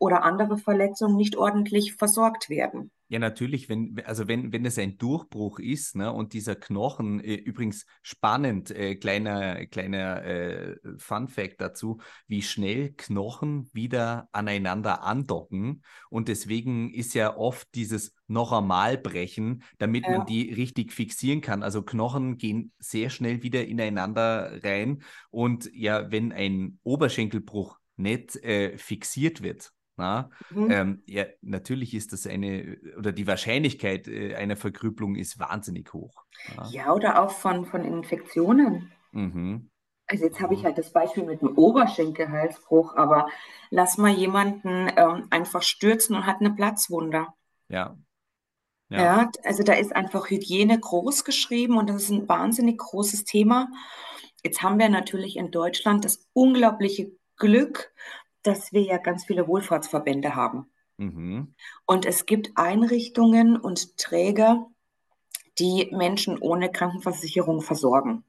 [0.00, 2.90] oder andere Verletzungen nicht ordentlich versorgt werden.
[3.10, 7.34] Ja, natürlich, wenn, also wenn, wenn es ein Durchbruch ist, ne, und dieser Knochen, äh,
[7.36, 15.82] übrigens spannend, äh, kleiner, kleiner äh, Fun Fact dazu, wie schnell Knochen wieder aneinander andocken.
[16.10, 20.18] Und deswegen ist ja oft dieses noch einmal brechen, damit ja.
[20.18, 21.62] man die richtig fixieren kann.
[21.62, 25.02] Also Knochen gehen sehr schnell wieder ineinander rein.
[25.30, 30.70] Und ja, wenn ein Oberschenkelbruch nicht äh, fixiert wird, na, mhm.
[30.70, 36.24] ähm, ja, natürlich ist das eine, oder die Wahrscheinlichkeit äh, einer Verkrüppelung ist wahnsinnig hoch.
[36.56, 38.92] Ja, ja oder auch von, von Infektionen.
[39.12, 39.70] Mhm.
[40.06, 40.66] Also jetzt habe ich mhm.
[40.66, 43.28] halt das Beispiel mit dem Oberschenkelhalsbruch, aber
[43.70, 47.26] lass mal jemanden ähm, einfach stürzen und hat eine Platzwunde.
[47.68, 47.98] Ja.
[48.88, 48.98] ja.
[49.02, 53.68] Ja, also da ist einfach Hygiene groß geschrieben und das ist ein wahnsinnig großes Thema.
[54.44, 57.92] Jetzt haben wir natürlich in Deutschland das unglaubliche Glück,
[58.42, 60.70] dass wir ja ganz viele Wohlfahrtsverbände haben.
[60.96, 61.54] Mhm.
[61.86, 64.66] Und es gibt Einrichtungen und Träger,
[65.58, 68.24] die Menschen ohne Krankenversicherung versorgen.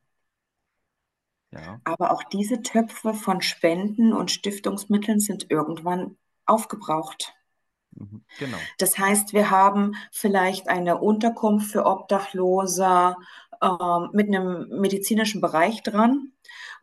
[1.52, 1.82] Ja.
[1.84, 7.34] Aber auch diese Töpfe von Spenden und Stiftungsmitteln sind irgendwann aufgebraucht.
[7.92, 8.24] Mhm.
[8.38, 8.58] Genau.
[8.78, 13.16] Das heißt, wir haben vielleicht eine Unterkunft für Obdachlose
[13.62, 16.34] äh, mit einem medizinischen Bereich dran.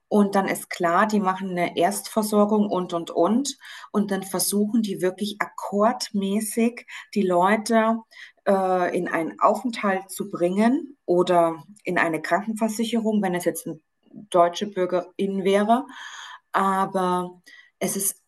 [0.08, 3.58] Und dann ist klar, die machen eine Erstversorgung und, und, und.
[3.90, 7.98] Und dann versuchen die wirklich akkordmäßig die Leute
[8.46, 13.80] äh, in einen Aufenthalt zu bringen oder in eine Krankenversicherung, wenn es jetzt eine
[14.30, 15.86] deutsche Bürgerin wäre.
[16.52, 17.42] Aber
[17.78, 18.22] es ist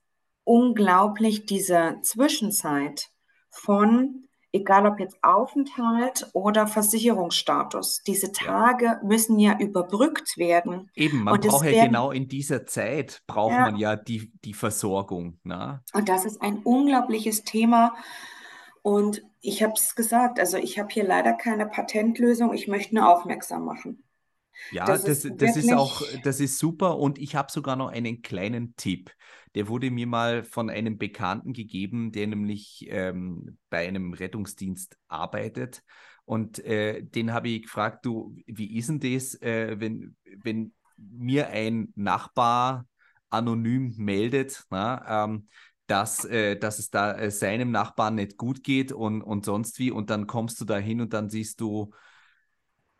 [0.44, 3.10] unglaublich, diese Zwischenzeit
[3.50, 4.27] von
[4.60, 8.02] egal ob jetzt Aufenthalt oder Versicherungsstatus.
[8.06, 9.00] Diese Tage ja.
[9.02, 10.90] müssen ja überbrückt werden.
[10.94, 13.60] Eben, man braucht ja werden, genau in dieser Zeit, braucht ja.
[13.60, 15.38] man ja die, die Versorgung.
[15.44, 15.82] Ne?
[15.92, 17.94] Und das ist ein unglaubliches Thema.
[18.82, 23.08] Und ich habe es gesagt, also ich habe hier leider keine Patentlösung, ich möchte nur
[23.08, 24.04] aufmerksam machen.
[24.72, 27.88] Ja, das, das, ist, das ist auch, das ist super und ich habe sogar noch
[27.88, 29.10] einen kleinen Tipp.
[29.54, 35.82] Der wurde mir mal von einem Bekannten gegeben, der nämlich ähm, bei einem Rettungsdienst arbeitet.
[36.24, 41.48] Und äh, den habe ich gefragt, du, wie ist denn das, äh, wenn, wenn mir
[41.48, 42.86] ein Nachbar
[43.30, 45.48] anonym meldet, na, ähm,
[45.86, 49.90] dass, äh, dass es da äh, seinem Nachbarn nicht gut geht und, und sonst wie.
[49.90, 51.92] Und dann kommst du da hin und dann siehst du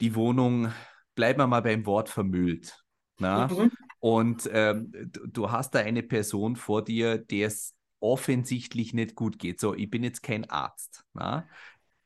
[0.01, 0.73] die Wohnung
[1.19, 2.81] bleiben wir mal beim Wort vermüllt.
[3.19, 3.49] Na?
[3.49, 3.73] Mhm.
[3.99, 4.93] Und ähm,
[5.27, 9.59] du hast da eine Person vor dir, der es offensichtlich nicht gut geht.
[9.59, 11.03] So, ich bin jetzt kein Arzt.
[11.15, 11.49] Na?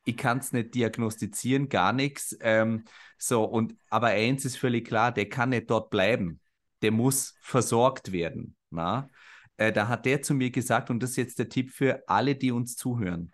[0.06, 2.34] Ich kann es nicht diagnostizieren, gar nichts.
[2.40, 2.84] Ähm,
[3.18, 6.40] so, und aber eins ist völlig klar, der kann nicht dort bleiben.
[6.80, 8.56] Der muss versorgt werden.
[8.70, 9.10] Na?
[9.58, 12.34] Äh, da hat der zu mir gesagt, und das ist jetzt der Tipp für alle,
[12.34, 13.30] die uns zuhören.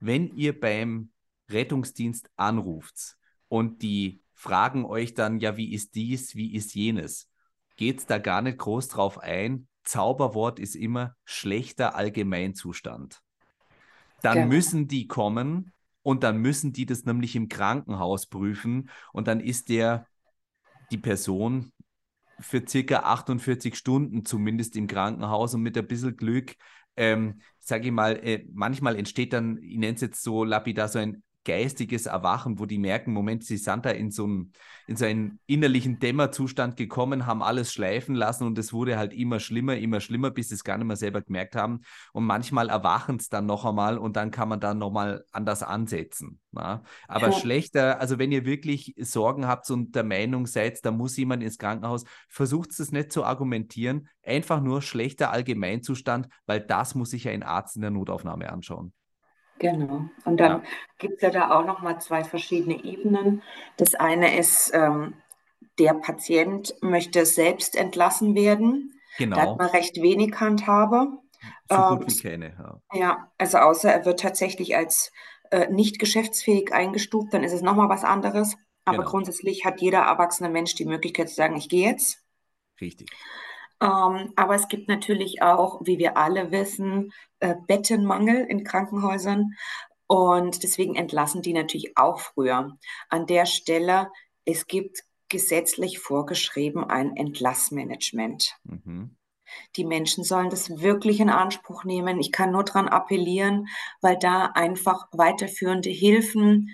[0.00, 1.12] Wenn ihr beim
[1.48, 3.16] Rettungsdienst anruft
[3.46, 7.28] und die fragen euch dann, ja, wie ist dies, wie ist jenes,
[7.76, 9.68] geht es da gar nicht groß drauf ein.
[9.84, 13.20] Zauberwort ist immer schlechter Allgemeinzustand.
[14.22, 14.46] Dann genau.
[14.48, 19.68] müssen die kommen und dann müssen die das nämlich im Krankenhaus prüfen und dann ist
[19.68, 20.06] der
[20.90, 21.72] die Person
[22.38, 26.56] für circa 48 Stunden zumindest im Krankenhaus und mit ein bisschen Glück,
[26.96, 30.98] ähm, sage ich mal, äh, manchmal entsteht dann, ich nenne es jetzt so lapidar, so
[30.98, 34.52] ein geistiges Erwachen, wo die merken, Moment, sie sind da in so, einem,
[34.86, 39.40] in so einen innerlichen Dämmerzustand gekommen, haben alles schleifen lassen und es wurde halt immer
[39.40, 41.80] schlimmer, immer schlimmer, bis sie es gar nicht mehr selber gemerkt haben.
[42.12, 46.40] Und manchmal erwachen es dann noch einmal und dann kann man dann nochmal anders ansetzen.
[46.52, 46.82] Ja?
[47.08, 47.32] Aber ja.
[47.32, 51.58] schlechter, also wenn ihr wirklich Sorgen habt und der Meinung seid, da muss jemand ins
[51.58, 57.32] Krankenhaus, versucht es nicht zu argumentieren, einfach nur schlechter Allgemeinzustand, weil das muss sich ja
[57.32, 58.92] ein Arzt in der Notaufnahme anschauen.
[59.60, 60.06] Genau.
[60.24, 60.62] Und dann ja.
[60.98, 63.42] gibt es ja da auch nochmal zwei verschiedene Ebenen.
[63.76, 65.14] Das eine ist, ähm,
[65.78, 68.98] der Patient möchte selbst entlassen werden.
[69.18, 69.36] Genau.
[69.36, 71.08] Da hat man recht wenig Handhabe.
[71.70, 72.80] So gut ähm, wie keine.
[72.92, 72.98] Ja.
[72.98, 75.12] ja, also außer er wird tatsächlich als
[75.50, 78.56] äh, nicht geschäftsfähig eingestuft, dann ist es nochmal was anderes.
[78.86, 79.10] Aber genau.
[79.10, 82.24] grundsätzlich hat jeder erwachsene Mensch die Möglichkeit zu sagen, ich gehe jetzt.
[82.80, 83.10] Richtig.
[83.80, 89.54] Ähm, aber es gibt natürlich auch, wie wir alle wissen, äh, Bettenmangel in Krankenhäusern.
[90.06, 92.76] Und deswegen entlassen die natürlich auch früher.
[93.08, 94.10] An der Stelle,
[94.44, 98.56] es gibt gesetzlich vorgeschrieben ein Entlassmanagement.
[98.64, 99.16] Mhm.
[99.76, 102.20] Die Menschen sollen das wirklich in Anspruch nehmen.
[102.20, 103.68] Ich kann nur daran appellieren,
[104.00, 106.70] weil da einfach weiterführende Hilfen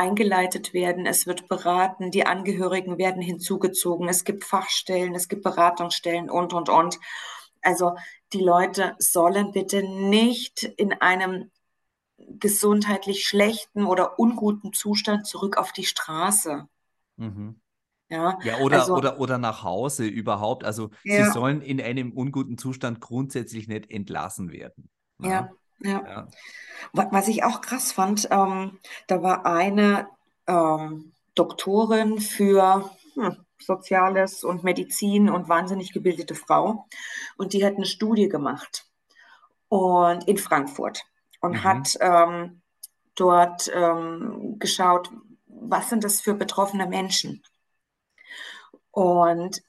[0.00, 6.30] eingeleitet werden, es wird beraten, die Angehörigen werden hinzugezogen, es gibt Fachstellen, es gibt Beratungsstellen
[6.30, 6.98] und, und, und.
[7.60, 7.96] Also
[8.32, 11.50] die Leute sollen bitte nicht in einem
[12.16, 16.66] gesundheitlich schlechten oder unguten Zustand zurück auf die Straße.
[17.16, 17.60] Mhm.
[18.08, 20.64] Ja, ja oder, also, oder, oder nach Hause überhaupt.
[20.64, 21.26] Also ja.
[21.26, 24.88] sie sollen in einem unguten Zustand grundsätzlich nicht entlassen werden.
[25.20, 25.50] Ja, ja.
[25.80, 26.02] Ja.
[26.04, 26.28] ja.
[26.92, 30.08] Was ich auch krass fand, ähm, da war eine
[30.46, 36.86] ähm, Doktorin für hm, Soziales und Medizin und wahnsinnig gebildete Frau.
[37.36, 38.86] Und die hat eine Studie gemacht
[39.68, 41.02] und in Frankfurt
[41.40, 41.64] und mhm.
[41.64, 42.62] hat ähm,
[43.14, 45.10] dort ähm, geschaut,
[45.46, 47.42] was sind das für betroffene Menschen.
[48.90, 49.62] Und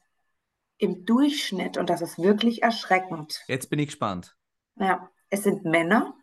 [0.78, 3.44] im Durchschnitt, und das ist wirklich erschreckend.
[3.48, 4.36] Jetzt bin ich gespannt.
[4.78, 6.14] Ja, es sind Männer,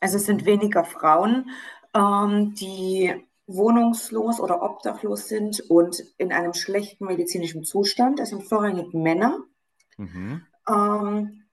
[0.00, 1.50] also es sind weniger Frauen,
[1.94, 3.14] ähm, die
[3.46, 8.18] wohnungslos oder obdachlos sind und in einem schlechten medizinischen Zustand.
[8.18, 9.38] Es sind vorrangig Männer.
[9.96, 10.46] Mhm.
[10.68, 11.44] Ähm,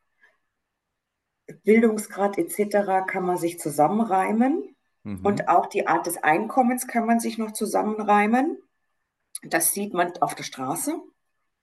[1.64, 3.06] Bildungsgrad etc.
[3.08, 4.76] kann man sich zusammenreimen.
[5.04, 5.26] Mhm.
[5.26, 8.58] Und auch die Art des Einkommens kann man sich noch zusammenreimen.
[9.44, 11.00] Das sieht man auf der Straße.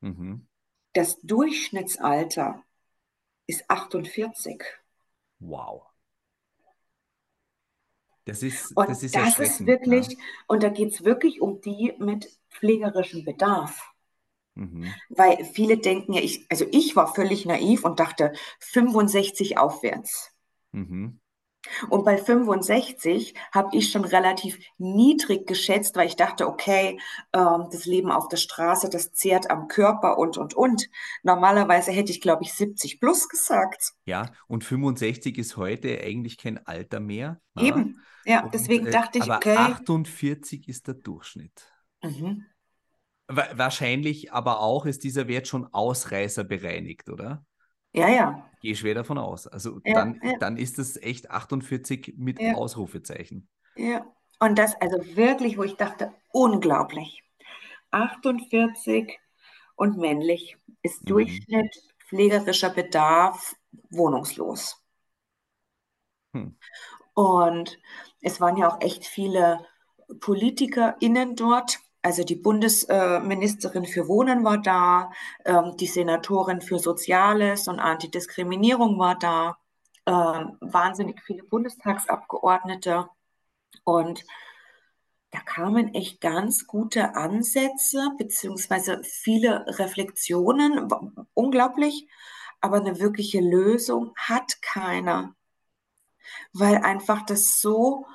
[0.01, 0.47] Mhm.
[0.93, 2.63] Das Durchschnittsalter
[3.47, 4.63] ist 48.
[5.47, 5.83] Wow.
[8.25, 10.17] Das ist, und das ist, das ist wirklich, ja.
[10.47, 13.93] und da geht es wirklich um die mit pflegerischem Bedarf.
[14.55, 14.95] Mhm.
[15.11, 20.31] Weil viele denken ja, ich, also ich war völlig naiv und dachte 65 aufwärts.
[20.73, 21.21] Mhm.
[21.89, 26.99] Und bei 65 habe ich schon relativ niedrig geschätzt, weil ich dachte, okay,
[27.33, 30.89] ähm, das Leben auf der Straße, das zehrt am Körper und, und, und.
[31.23, 33.93] Normalerweise hätte ich, glaube ich, 70 plus gesagt.
[34.05, 37.41] Ja, und 65 ist heute eigentlich kein Alter mehr.
[37.59, 39.57] Eben, ja, und, deswegen äh, dachte ich, aber okay.
[39.57, 41.73] 48 ist der Durchschnitt.
[42.03, 42.45] Mhm.
[43.27, 47.45] Wahrscheinlich aber auch ist dieser Wert schon ausreißerbereinigt, oder?
[47.95, 48.51] Ja, ja.
[48.61, 49.47] Gehe schwer davon aus.
[49.47, 50.37] Also ja, dann, ja.
[50.39, 52.55] dann ist es echt 48 mit ja.
[52.55, 53.49] Ausrufezeichen.
[53.77, 54.05] Ja,
[54.41, 57.23] und das also wirklich, wo ich dachte, unglaublich.
[57.91, 59.19] 48
[59.77, 61.07] und männlich ist mhm.
[61.07, 63.55] Durchschnitt pflegerischer Bedarf
[63.91, 64.83] wohnungslos.
[66.33, 66.57] Hm.
[67.15, 67.79] Und
[68.21, 69.65] es waren ja auch echt viele
[70.21, 75.11] PolitikerInnen dort, also die Bundesministerin für Wohnen war da,
[75.47, 79.57] ähm, die Senatorin für Soziales und Antidiskriminierung war da,
[80.05, 83.09] ähm, wahnsinnig viele Bundestagsabgeordnete.
[83.85, 84.23] Und
[85.31, 90.89] da kamen echt ganz gute Ansätze beziehungsweise viele Reflexionen,
[91.33, 92.07] unglaublich,
[92.61, 95.35] aber eine wirkliche Lösung hat keiner,
[96.53, 98.07] weil einfach das so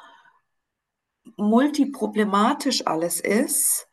[1.37, 3.87] multiproblematisch alles ist,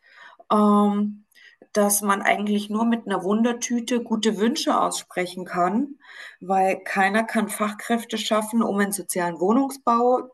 [0.52, 1.24] ähm,
[1.72, 5.98] dass man eigentlich nur mit einer Wundertüte gute Wünsche aussprechen kann,
[6.40, 10.30] weil keiner kann Fachkräfte schaffen, um einen sozialen Wohnungsbau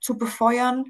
[0.00, 0.84] zu befeuern.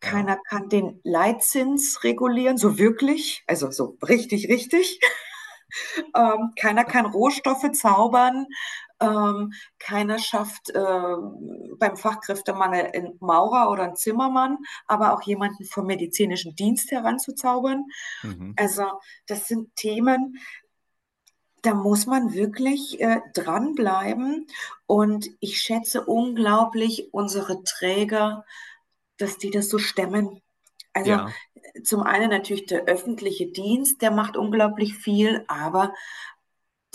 [0.00, 5.00] Keiner kann den Leitzins regulieren, so wirklich, also so richtig, richtig.
[6.14, 8.46] ähm, keiner kann Rohstoffe zaubern.
[9.00, 11.16] Ähm, keiner schafft äh,
[11.78, 17.86] beim Fachkräftemangel einen Maurer oder einen Zimmermann, aber auch jemanden vom medizinischen Dienst heranzuzaubern.
[18.22, 18.54] Mhm.
[18.56, 18.84] Also
[19.26, 20.38] das sind Themen,
[21.62, 24.46] da muss man wirklich äh, dranbleiben.
[24.86, 28.44] Und ich schätze unglaublich unsere Träger,
[29.16, 30.40] dass die das so stemmen.
[30.92, 31.28] Also ja.
[31.84, 35.94] zum einen natürlich der öffentliche Dienst, der macht unglaublich viel, aber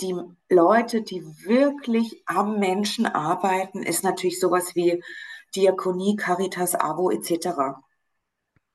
[0.00, 0.14] die
[0.50, 5.02] Leute, die wirklich am Menschen arbeiten, ist natürlich sowas wie
[5.54, 7.80] Diakonie, Caritas, AWO etc.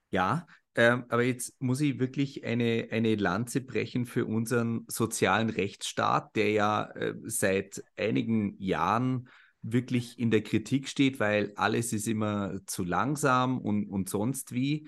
[0.10, 6.36] Ja, ähm, aber jetzt muss ich wirklich eine, eine Lanze brechen für unseren sozialen Rechtsstaat,
[6.36, 9.29] der ja äh, seit einigen Jahren
[9.62, 14.88] wirklich in der Kritik steht, weil alles ist immer zu langsam und, und sonst wie.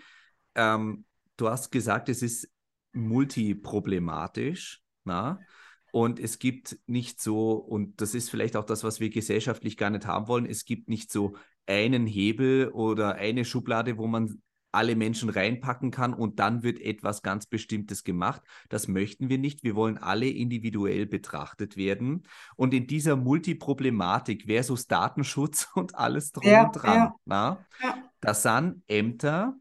[0.55, 1.05] Ähm,
[1.37, 2.49] du hast gesagt, es ist
[2.93, 4.81] multiproblematisch.
[5.03, 5.39] Na?
[5.93, 9.91] Und es gibt nicht so, und das ist vielleicht auch das, was wir gesellschaftlich gar
[9.91, 11.35] nicht haben wollen, es gibt nicht so
[11.67, 17.21] einen Hebel oder eine Schublade, wo man alle Menschen reinpacken kann und dann wird etwas
[17.21, 18.41] ganz Bestimmtes gemacht.
[18.69, 19.63] Das möchten wir nicht.
[19.63, 22.23] Wir wollen alle individuell betrachtet werden.
[22.55, 27.15] Und in dieser Multiproblematik versus Datenschutz und alles drum ja, und dran, ja.
[27.25, 27.97] Na, ja.
[28.19, 29.55] das sind Ämter,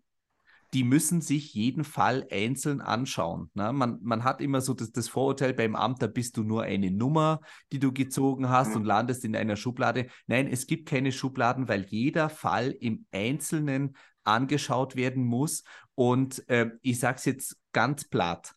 [0.73, 3.51] die müssen sich jeden Fall einzeln anschauen.
[3.55, 3.73] Ne?
[3.73, 6.91] Man, man hat immer so das, das Vorurteil beim Amt, da bist du nur eine
[6.91, 7.41] Nummer,
[7.73, 10.07] die du gezogen hast und landest in einer Schublade.
[10.27, 15.65] Nein, es gibt keine Schubladen, weil jeder Fall im Einzelnen angeschaut werden muss.
[15.95, 18.55] Und äh, ich sage es jetzt ganz platt.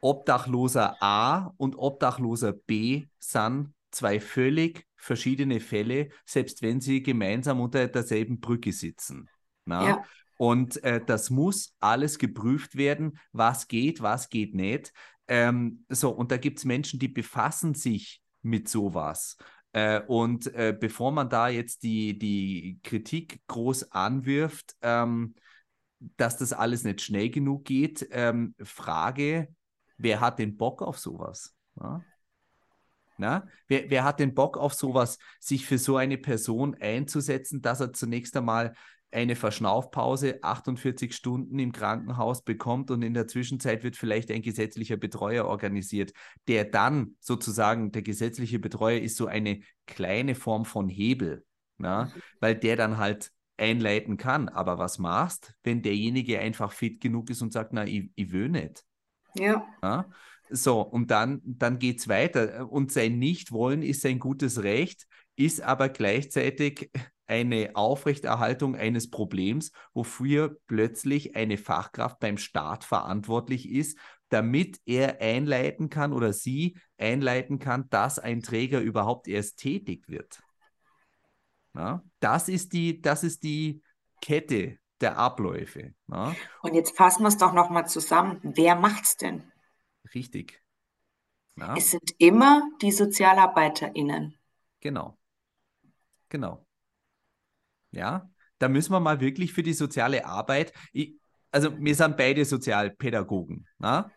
[0.00, 7.88] Obdachloser A und Obdachloser B sind zwei völlig verschiedene Fälle, selbst wenn sie gemeinsam unter
[7.88, 9.28] derselben Brücke sitzen.
[9.66, 9.88] Na?
[9.88, 10.04] Ja.
[10.44, 14.92] Und äh, das muss alles geprüft werden, was geht, was geht nicht.
[15.26, 19.38] Ähm, so, und da gibt es Menschen, die befassen sich mit sowas.
[19.72, 25.34] Äh, und äh, bevor man da jetzt die, die Kritik groß anwirft, ähm,
[26.18, 29.48] dass das alles nicht schnell genug geht, ähm, Frage,
[29.96, 31.54] wer hat den Bock auf sowas?
[31.80, 32.04] Ja?
[33.16, 33.48] Na?
[33.66, 37.94] Wer, wer hat den Bock auf sowas, sich für so eine Person einzusetzen, dass er
[37.94, 38.74] zunächst einmal
[39.14, 44.96] eine Verschnaufpause 48 Stunden im Krankenhaus bekommt und in der Zwischenzeit wird vielleicht ein gesetzlicher
[44.96, 46.12] Betreuer organisiert,
[46.48, 51.44] der dann sozusagen, der gesetzliche Betreuer ist so eine kleine Form von Hebel,
[51.78, 52.12] na?
[52.40, 54.48] weil der dann halt einleiten kann.
[54.48, 58.48] Aber was machst, wenn derjenige einfach fit genug ist und sagt, na, ich, ich will
[58.48, 58.84] nicht?
[59.34, 59.66] Ja.
[59.80, 60.10] Na?
[60.50, 62.70] So, und dann, dann geht es weiter.
[62.70, 66.90] Und sein Nichtwollen ist sein gutes Recht, ist aber gleichzeitig
[67.26, 75.90] eine Aufrechterhaltung eines Problems, wofür plötzlich eine Fachkraft beim Staat verantwortlich ist, damit er einleiten
[75.90, 80.42] kann oder sie einleiten kann, dass ein Träger überhaupt erst tätig wird.
[81.74, 83.82] Ja, das, ist die, das ist die
[84.20, 85.94] Kette der Abläufe.
[86.08, 86.34] Ja.
[86.62, 88.40] Und jetzt fassen wir es doch nochmal zusammen.
[88.42, 89.42] Wer macht es denn?
[90.14, 90.62] Richtig.
[91.56, 91.76] Ja.
[91.76, 94.36] Es sind immer die SozialarbeiterInnen.
[94.80, 95.18] Genau.
[96.28, 96.66] Genau.
[97.94, 98.28] Ja,
[98.58, 101.16] da müssen wir mal wirklich für die soziale Arbeit, ich,
[101.50, 103.66] also wir sind beide Sozialpädagogen.
[103.78, 104.10] Na?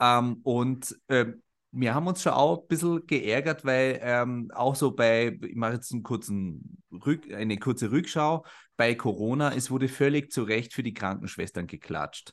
[0.00, 1.26] Ähm, und äh,
[1.72, 5.74] wir haben uns schon auch ein bisschen geärgert, weil ähm, auch so bei, ich mache
[5.74, 8.44] jetzt einen kurzen Rück, eine kurze Rückschau,
[8.76, 12.32] bei Corona, es wurde völlig zu Recht für die Krankenschwestern geklatscht.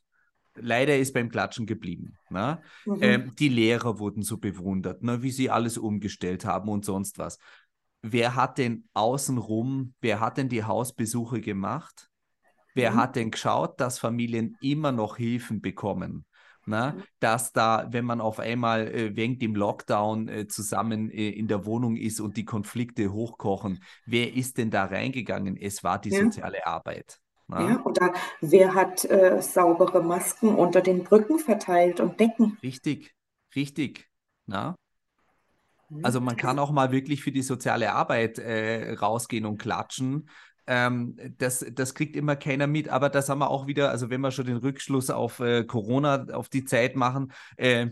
[0.56, 2.18] Leider ist beim Klatschen geblieben.
[2.30, 2.62] Ne?
[2.86, 2.98] Mhm.
[3.02, 7.40] Ähm, die Lehrer wurden so bewundert, ne, wie sie alles umgestellt haben und sonst was
[8.02, 12.10] wer hat denn außenrum, wer hat denn die Hausbesuche gemacht?
[12.73, 12.95] Wer mhm.
[12.97, 16.25] hat denn geschaut, dass Familien immer noch Hilfen bekommen?
[16.67, 17.04] Na, mhm.
[17.19, 21.65] dass da, wenn man auf einmal äh, wegen dem Lockdown äh, zusammen äh, in der
[21.65, 25.58] Wohnung ist und die Konflikte hochkochen, wer ist denn da reingegangen?
[25.58, 26.21] Es war die ja.
[26.21, 27.19] soziale Arbeit.
[27.47, 27.67] Na?
[27.67, 32.60] Ja, oder wer hat äh, saubere Masken unter den Brücken verteilt und Decken?
[32.62, 33.12] Richtig,
[33.56, 34.08] richtig.
[34.45, 34.75] Na?
[36.04, 40.29] Also man kann auch mal wirklich für die soziale Arbeit äh, rausgehen und klatschen.
[40.67, 44.21] Ähm, das, das kriegt immer keiner mit, aber das haben wir auch wieder, also wenn
[44.21, 47.87] wir schon den Rückschluss auf äh, Corona, auf die Zeit machen, äh,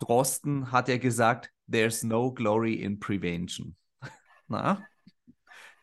[0.00, 3.76] Drosten hat ja gesagt, there's no glory in prevention.
[4.48, 4.86] Na?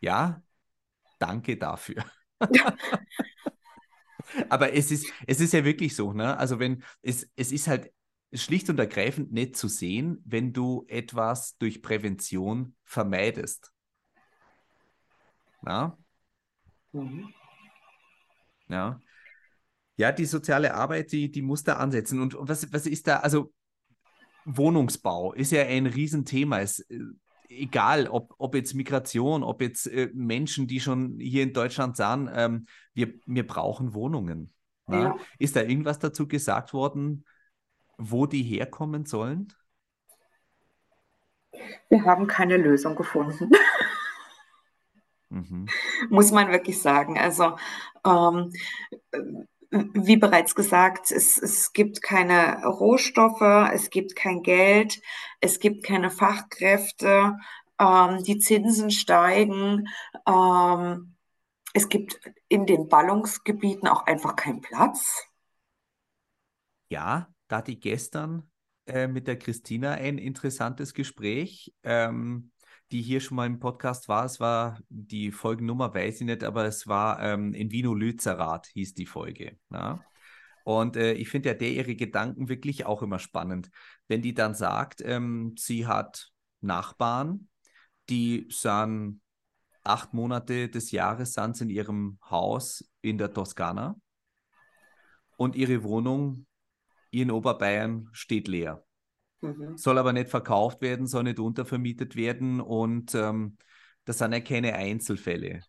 [0.01, 0.41] Ja,
[1.19, 2.03] danke dafür.
[4.49, 6.38] aber es ist, es ist ja wirklich so, ne?
[6.38, 7.91] Also wenn, es, es ist halt
[8.36, 13.71] schlicht und ergreifend nicht zu sehen, wenn du etwas durch Prävention vermeidest.
[15.65, 15.97] Ja.
[16.91, 17.33] Mhm.
[18.67, 18.99] Ja.
[19.97, 22.19] Ja, die soziale Arbeit, die, die muss da ansetzen.
[22.21, 23.53] Und was, was ist da, also
[24.45, 26.59] Wohnungsbau ist ja ein Riesenthema.
[26.59, 26.99] Es, äh,
[27.49, 32.29] egal, ob, ob jetzt Migration, ob jetzt äh, Menschen, die schon hier in Deutschland sind,
[32.33, 34.51] ähm, wir, wir brauchen Wohnungen.
[34.88, 35.17] Ja.
[35.39, 37.25] Ist da irgendwas dazu gesagt worden,
[37.98, 39.54] wo die herkommen sollen?
[41.89, 43.52] Wir haben keine Lösung gefunden.
[45.30, 45.68] Mhm.
[46.10, 47.18] Muss man wirklich sagen.
[47.18, 47.58] Also,
[48.06, 48.54] ähm,
[49.72, 53.41] wie bereits gesagt, es, es gibt keine Rohstoffe,
[53.74, 55.02] es gibt kein Geld,
[55.41, 57.38] es gibt keine Fachkräfte,
[57.80, 59.88] ähm, die Zinsen steigen,
[60.26, 61.16] ähm,
[61.74, 65.28] es gibt in den Ballungsgebieten auch einfach keinen Platz.
[66.88, 68.49] Ja, hatte ich gestern
[68.86, 71.74] äh, mit der Christina ein interessantes Gespräch.
[71.84, 72.51] Ähm,
[72.91, 74.26] die hier schon mal im Podcast war.
[74.26, 78.93] Es war die Folgennummer, weiß ich nicht, aber es war ähm, in Vino Lützerath hieß
[78.93, 79.58] die Folge.
[79.72, 80.03] Ja?
[80.64, 83.70] Und äh, ich finde ja der ihre Gedanken wirklich auch immer spannend.
[84.08, 86.32] Wenn die dann sagt, ähm, sie hat
[86.62, 87.49] Nachbarn,
[88.10, 89.22] die sind
[89.84, 93.95] acht Monate des Jahres sind in ihrem Haus in der Toskana
[95.38, 96.47] und ihre Wohnung
[97.22, 98.84] in Oberbayern steht leer.
[99.41, 99.78] Mhm.
[99.78, 103.57] Soll aber nicht verkauft werden, soll nicht untervermietet werden und ähm,
[104.05, 105.61] das sind ja keine Einzelfälle.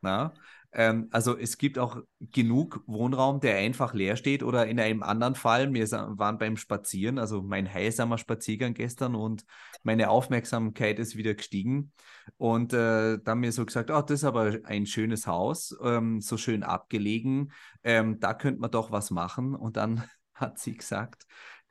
[0.00, 0.34] Na?
[0.74, 5.36] Ähm, also es gibt auch genug Wohnraum, der einfach leer steht oder in einem anderen
[5.36, 9.44] Fall, wir waren beim Spazieren, also mein heilsamer Spaziergang gestern und
[9.84, 11.92] meine Aufmerksamkeit ist wieder gestiegen
[12.38, 16.36] und äh, dann mir so gesagt, oh, das ist aber ein schönes Haus, ähm, so
[16.36, 17.52] schön abgelegen,
[17.84, 20.02] ähm, da könnte man doch was machen und dann
[20.34, 21.26] hat sie gesagt,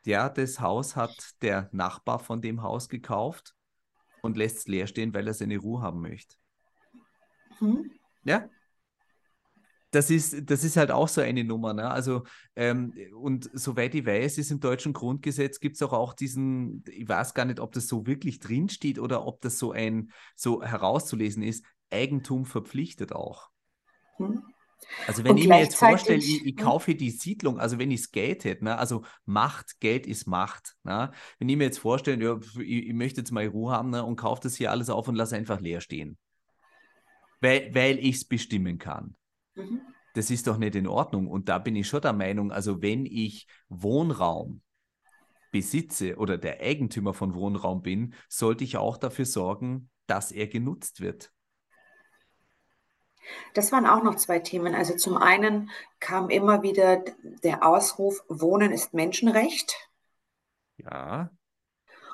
[0.06, 3.56] ja, das Haus hat der Nachbar von dem Haus gekauft
[4.22, 6.36] und lässt es leer stehen, weil er seine Ruhe haben möchte.
[7.60, 7.92] Hm?
[8.24, 8.50] Ja.
[9.92, 11.74] Das ist, das ist halt auch so eine Nummer.
[11.74, 11.90] Ne?
[11.90, 12.24] Also,
[12.56, 17.08] ähm, und soweit ich weiß, ist im deutschen Grundgesetz gibt es auch, auch diesen, ich
[17.08, 21.44] weiß gar nicht, ob das so wirklich drinsteht oder ob das so ein, so herauszulesen
[21.44, 23.52] ist, Eigentum verpflichtet auch.
[24.18, 24.42] Hm?
[25.08, 28.02] Also wenn und ich mir jetzt vorstelle, ich, ich, kaufe die Siedlung, also wenn ich
[28.02, 30.76] es Geld hätte, ne, also Macht, Geld ist Macht.
[30.84, 31.12] Ne?
[31.40, 34.16] Wenn ich mir jetzt vorstelle, ja, ich, ich, möchte jetzt mal Ruhe haben ne, und
[34.16, 36.18] kaufe das hier alles auf und lasse einfach leer stehen.
[37.42, 39.16] Weil, weil ich es bestimmen kann.
[39.56, 39.82] Mhm.
[40.14, 41.28] Das ist doch nicht in Ordnung.
[41.28, 44.62] Und da bin ich schon der Meinung, also wenn ich Wohnraum
[45.52, 51.02] besitze oder der Eigentümer von Wohnraum bin, sollte ich auch dafür sorgen, dass er genutzt
[51.02, 51.32] wird.
[53.54, 54.76] Das waren auch noch zwei Themen.
[54.76, 55.70] Also zum einen
[56.00, 57.04] kam immer wieder
[57.44, 59.76] der Ausruf, Wohnen ist Menschenrecht.
[60.78, 61.30] Ja.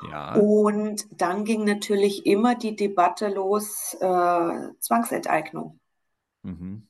[0.10, 0.36] Ja.
[0.36, 5.80] Und dann ging natürlich immer die Debatte los, äh, Zwangsenteignung.
[6.44, 6.88] Mhm.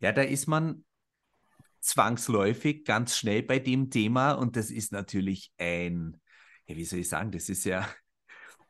[0.00, 0.84] Ja, da ist man
[1.80, 6.20] zwangsläufig ganz schnell bei dem Thema und das ist natürlich ein,
[6.66, 7.88] ja, wie soll ich sagen, das ist ja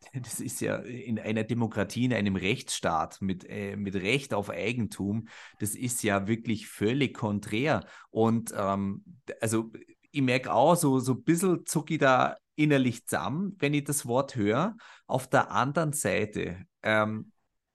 [0.15, 5.29] das ist ja in einer Demokratie, in einem Rechtsstaat mit, äh, mit Recht auf Eigentum,
[5.59, 7.85] das ist ja wirklich völlig konträr.
[8.11, 9.05] Und ähm,
[9.41, 9.73] also
[10.11, 14.07] ich merke auch, so, so ein bisschen zucke ich da innerlich zusammen, wenn ich das
[14.07, 14.77] Wort höre.
[15.07, 17.33] Auf der anderen Seite ähm,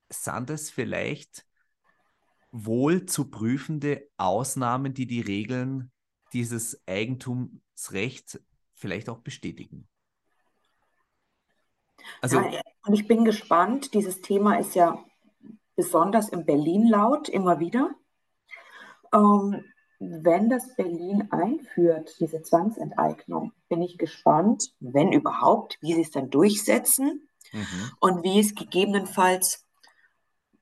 [0.10, 1.46] sind es vielleicht
[2.52, 5.92] wohl zu prüfende Ausnahmen, die die Regeln
[6.34, 8.40] dieses Eigentumsrechts
[8.76, 9.88] vielleicht auch bestätigen.
[12.22, 13.94] Also, ja, und ich bin gespannt.
[13.94, 15.04] Dieses Thema ist ja
[15.76, 17.92] besonders in Berlin laut, immer wieder.
[19.14, 19.64] Ähm,
[20.00, 26.30] wenn das Berlin einführt, diese Zwangsenteignung, bin ich gespannt, wenn überhaupt, wie sie es dann
[26.30, 27.92] durchsetzen mhm.
[28.00, 29.66] und wie es gegebenenfalls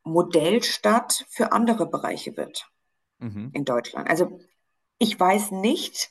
[0.03, 2.69] Modellstadt für andere Bereiche wird
[3.19, 3.51] mhm.
[3.53, 4.09] in Deutschland.
[4.09, 4.39] Also
[4.99, 6.09] ich weiß nicht,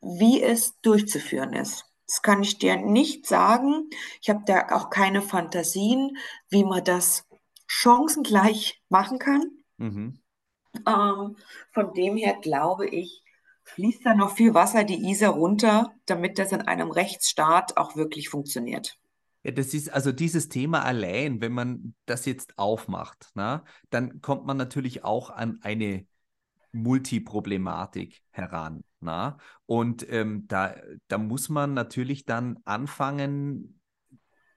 [0.00, 1.86] wie es durchzuführen ist.
[2.06, 3.88] Das kann ich dir nicht sagen.
[4.20, 6.16] Ich habe da auch keine Fantasien,
[6.48, 7.26] wie man das
[7.66, 9.50] chancengleich machen kann.
[9.78, 10.18] Mhm.
[10.86, 11.36] Ähm,
[11.72, 13.22] von dem her glaube ich,
[13.64, 18.28] fließt da noch viel Wasser die Isar runter, damit das in einem Rechtsstaat auch wirklich
[18.28, 18.98] funktioniert.
[19.44, 24.46] Ja, das ist also dieses Thema allein, wenn man das jetzt aufmacht, na, dann kommt
[24.46, 26.06] man natürlich auch an eine
[26.72, 28.84] Multiproblematik heran.
[29.02, 29.38] Na?
[29.66, 30.74] Und ähm, da,
[31.08, 33.80] da muss man natürlich dann anfangen,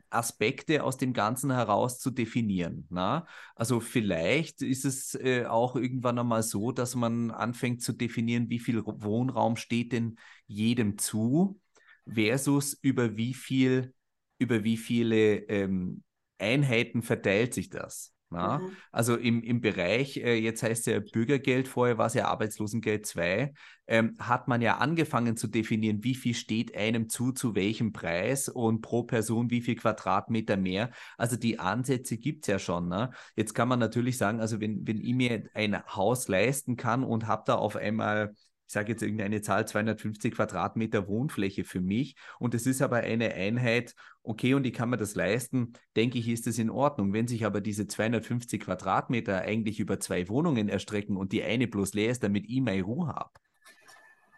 [0.10, 2.88] Aspekte aus dem Ganzen heraus zu definieren.
[2.90, 3.28] Na?
[3.56, 8.60] Also vielleicht ist es äh, auch irgendwann einmal so, dass man anfängt zu definieren, wie
[8.60, 10.18] viel Wohnraum steht denn
[10.48, 11.60] jedem zu,
[12.08, 13.94] versus über wie viel,
[14.38, 16.04] über wie viele ähm,
[16.38, 18.15] Einheiten verteilt sich das.
[18.36, 18.76] Ja, mhm.
[18.92, 23.06] Also im, im Bereich, äh, jetzt heißt es ja Bürgergeld, vorher war es ja Arbeitslosengeld
[23.06, 23.54] 2,
[23.88, 28.50] ähm, hat man ja angefangen zu definieren, wie viel steht einem zu, zu welchem Preis
[28.50, 30.92] und pro Person wie viel Quadratmeter mehr.
[31.18, 32.90] Also die Ansätze gibt es ja schon.
[32.90, 33.12] Ne?
[33.36, 37.28] Jetzt kann man natürlich sagen, also wenn, wenn ich mir ein Haus leisten kann und
[37.28, 38.34] habe da auf einmal
[38.68, 43.34] ich sage jetzt irgendeine Zahl, 250 Quadratmeter Wohnfläche für mich und es ist aber eine
[43.34, 47.14] Einheit, okay, und ich kann mir das leisten, denke ich, ist es in Ordnung.
[47.14, 51.94] Wenn sich aber diese 250 Quadratmeter eigentlich über zwei Wohnungen erstrecken und die eine bloß
[51.94, 53.32] leer ist, damit ich meine Ruhe habe,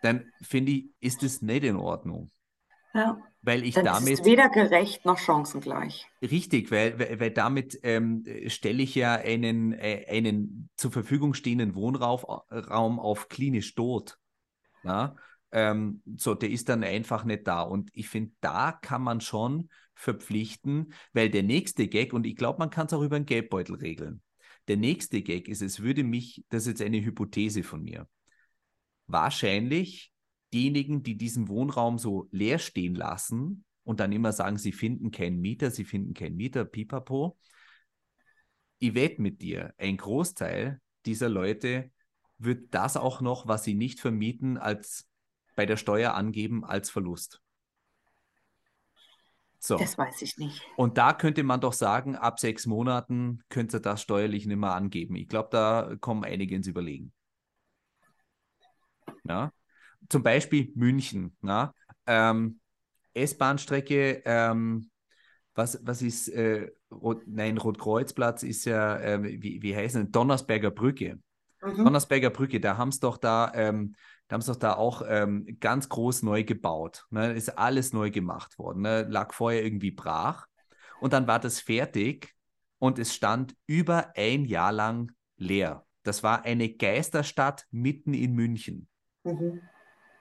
[0.02, 2.32] dann finde ich, ist es nicht in Ordnung.
[2.98, 3.22] Ja.
[3.43, 4.14] Weil ich dann damit.
[4.14, 6.08] Ist weder gerecht noch chancengleich.
[6.22, 11.76] Richtig, weil, weil, weil damit ähm, stelle ich ja einen, äh, einen zur Verfügung stehenden
[11.76, 14.18] Wohnraum auf klinisch tot.
[14.84, 15.16] Ja?
[15.52, 17.62] Ähm, so, der ist dann einfach nicht da.
[17.62, 22.60] Und ich finde, da kann man schon verpflichten, weil der nächste Gag, und ich glaube,
[22.60, 24.22] man kann es auch über einen Geldbeutel regeln.
[24.68, 28.08] Der nächste Gag ist, es würde mich, das ist jetzt eine Hypothese von mir,
[29.06, 30.12] wahrscheinlich
[30.58, 35.39] diejenigen, die diesen Wohnraum so leer stehen lassen und dann immer sagen, sie finden keinen
[35.39, 37.38] Mieter, sie finden keinen Mieter, pipapo.
[38.80, 41.91] Ich wette mit dir, ein Großteil dieser Leute
[42.39, 45.08] wird das auch noch, was sie nicht vermieten, als
[45.55, 47.41] bei der Steuer angeben als Verlust.
[49.60, 49.78] So.
[49.78, 50.62] Das weiß ich nicht.
[50.76, 55.16] Und da könnte man doch sagen, ab sechs Monaten könnte das steuerlich nicht mehr angeben.
[55.16, 57.12] Ich glaube, da kommen einige ins Überlegen.
[59.24, 59.51] Ja
[60.10, 61.36] zum Beispiel München.
[61.41, 61.74] Na?
[62.05, 62.60] Ähm,
[63.14, 64.89] S-Bahn-Strecke, ähm,
[65.55, 70.72] was, was ist, äh, Rot, nein, Rotkreuzplatz ist ja, äh, wie, wie heißt es, Donnersberger
[70.72, 71.20] Brücke.
[71.62, 71.84] Mhm.
[71.84, 73.95] Donnersberger Brücke, da haben es doch da, ähm,
[74.28, 77.05] da haben es doch da auch ähm, ganz groß neu gebaut.
[77.10, 77.34] Ne?
[77.34, 78.82] Ist alles neu gemacht worden.
[78.84, 79.03] Ne?
[79.10, 80.47] Lag vorher irgendwie brach.
[80.99, 82.36] Und dann war das fertig
[82.80, 85.86] und es stand über ein Jahr lang leer.
[86.03, 88.88] Das war eine Geisterstadt mitten in München.
[89.24, 89.62] Mhm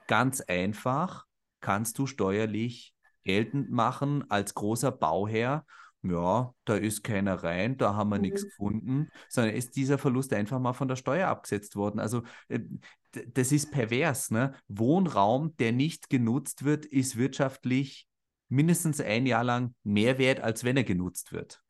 [0.07, 1.25] ganz einfach
[1.61, 2.93] kannst du steuerlich
[3.23, 5.65] geltend machen als großer Bauherr.
[6.03, 8.21] Ja, da ist keiner rein, da haben wir mhm.
[8.21, 11.99] nichts gefunden, sondern ist dieser Verlust einfach mal von der Steuer abgesetzt worden.
[11.99, 12.59] Also äh,
[13.33, 14.31] das ist pervers.
[14.31, 14.53] Ne?
[14.67, 18.07] Wohnraum, der nicht genutzt wird, ist wirtschaftlich
[18.47, 21.61] mindestens ein Jahr lang mehr wert, als wenn er genutzt wird.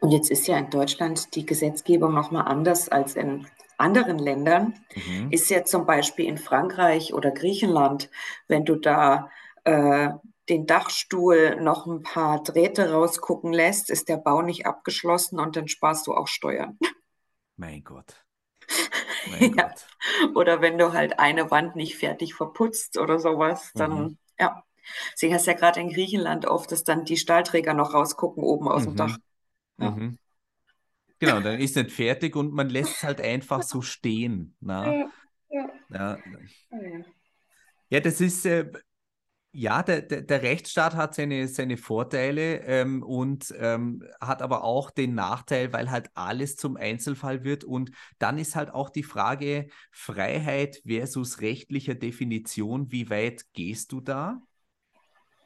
[0.00, 3.46] Und jetzt ist ja in Deutschland die Gesetzgebung nochmal anders als in
[3.78, 5.30] anderen Ländern mhm.
[5.30, 8.10] ist ja zum Beispiel in Frankreich oder Griechenland,
[8.48, 9.30] wenn du da
[9.64, 10.10] äh,
[10.48, 15.68] den Dachstuhl noch ein paar Drähte rausgucken lässt, ist der Bau nicht abgeschlossen und dann
[15.68, 16.78] sparst du auch Steuern.
[17.56, 18.24] Mein Gott.
[19.30, 19.64] Mein ja.
[19.64, 19.86] Gott.
[20.36, 24.18] Oder wenn du halt eine Wand nicht fertig verputzt oder sowas, dann mhm.
[24.38, 24.62] ja.
[25.16, 28.82] Sie hast ja gerade in Griechenland oft, dass dann die Stahlträger noch rausgucken oben aus
[28.82, 28.86] mhm.
[28.86, 29.18] dem Dach.
[29.78, 29.90] Ja.
[29.90, 30.18] Mhm.
[31.18, 34.56] Genau, dann ist nicht fertig und man lässt es halt einfach so stehen.
[34.60, 34.92] Na?
[34.92, 35.10] Ja,
[35.50, 35.68] ja.
[35.90, 36.18] ja.
[37.88, 38.70] ja das ist, äh,
[39.58, 44.90] ja, der, der, der, Rechtsstaat hat seine, seine Vorteile ähm, und ähm, hat aber auch
[44.90, 47.64] den Nachteil, weil halt alles zum Einzelfall wird.
[47.64, 54.02] Und dann ist halt auch die Frage Freiheit versus rechtlicher Definition, wie weit gehst du
[54.02, 54.42] da?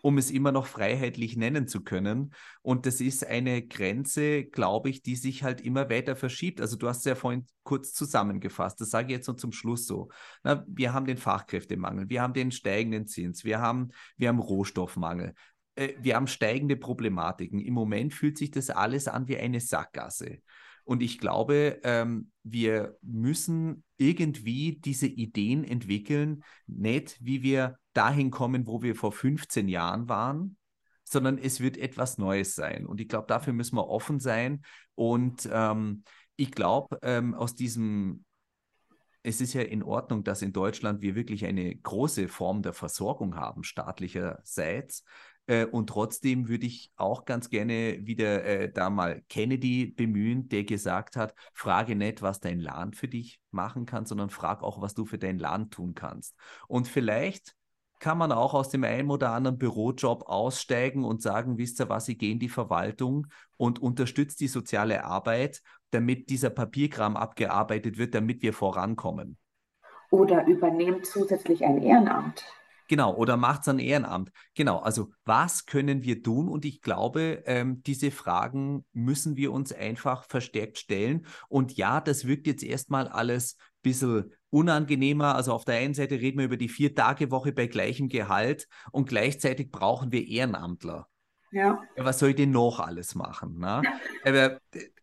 [0.03, 2.35] Um es immer noch freiheitlich nennen zu können.
[2.63, 6.61] Und das ist eine Grenze, glaube ich, die sich halt immer weiter verschiebt.
[6.61, 8.81] Also du hast es ja vorhin kurz zusammengefasst.
[8.81, 10.09] Das sage ich jetzt noch zum Schluss so.
[10.43, 15.35] Na, wir haben den Fachkräftemangel, wir haben den steigenden Zins, wir haben, wir haben Rohstoffmangel.
[15.75, 17.59] Äh, wir haben steigende Problematiken.
[17.59, 20.39] Im Moment fühlt sich das alles an wie eine Sackgasse.
[20.91, 28.67] Und ich glaube, ähm, wir müssen irgendwie diese Ideen entwickeln, nicht wie wir dahin kommen,
[28.67, 30.57] wo wir vor 15 Jahren waren,
[31.05, 32.87] sondern es wird etwas Neues sein.
[32.87, 34.63] Und ich glaube, dafür müssen wir offen sein.
[34.97, 36.03] Und ähm,
[36.35, 38.25] ich glaube, ähm, aus diesem
[39.23, 43.37] es ist ja in Ordnung, dass in Deutschland wir wirklich eine große Form der Versorgung
[43.37, 45.05] haben, staatlicherseits.
[45.51, 50.63] Äh, und trotzdem würde ich auch ganz gerne wieder äh, da mal Kennedy bemühen, der
[50.63, 54.95] gesagt hat, frage nicht, was dein Land für dich machen kann, sondern frag auch, was
[54.95, 56.37] du für dein Land tun kannst.
[56.69, 57.57] Und vielleicht
[57.99, 62.09] kann man auch aus dem einen oder anderen Bürojob aussteigen und sagen, wisst ihr was,
[62.09, 63.27] ich gehe in die Verwaltung
[63.57, 69.37] und unterstütze die soziale Arbeit, damit dieser Papierkram abgearbeitet wird, damit wir vorankommen.
[70.13, 72.45] Oder übernehmt zusätzlich ein Ehrenamt.
[72.91, 74.33] Genau, oder macht es ein Ehrenamt.
[74.57, 76.49] Genau, also was können wir tun?
[76.49, 81.25] Und ich glaube, ähm, diese Fragen müssen wir uns einfach verstärkt stellen.
[81.49, 85.37] Und ja, das wirkt jetzt erstmal alles ein bisschen unangenehmer.
[85.37, 89.71] Also auf der einen Seite reden wir über die Vier-Tage-Woche bei gleichem Gehalt und gleichzeitig
[89.71, 91.07] brauchen wir Ehrenamtler.
[91.53, 91.81] Ja.
[91.97, 93.61] Was soll ich denn noch alles machen?
[93.61, 93.83] Ne?
[94.25, 94.59] Aber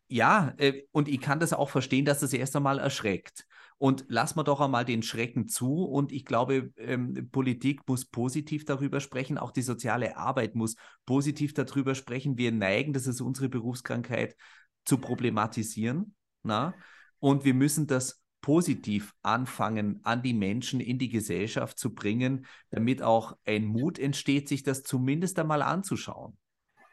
[0.09, 3.46] ja, äh, und ich kann das auch verstehen, dass das erst einmal erschreckt.
[3.79, 5.83] Und lass mal doch einmal den Schrecken zu.
[5.83, 9.37] Und ich glaube, ähm, Politik muss positiv darüber sprechen.
[9.37, 10.75] Auch die soziale Arbeit muss
[11.05, 12.37] positiv darüber sprechen.
[12.37, 14.35] Wir neigen, das ist unsere Berufskrankheit,
[14.83, 16.15] zu problematisieren.
[16.43, 16.73] Na?
[17.19, 23.01] Und wir müssen das positiv anfangen, an die Menschen, in die Gesellschaft zu bringen, damit
[23.01, 26.37] auch ein Mut entsteht, sich das zumindest einmal anzuschauen.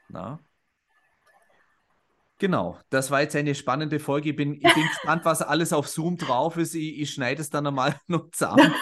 [0.09, 0.41] Na?
[2.39, 4.31] Genau, das war jetzt eine spannende Folge.
[4.31, 6.75] Ich bin, ich bin gespannt, was alles auf Zoom drauf ist.
[6.75, 8.75] Ich, ich schneide es dann einmal noch zusammen.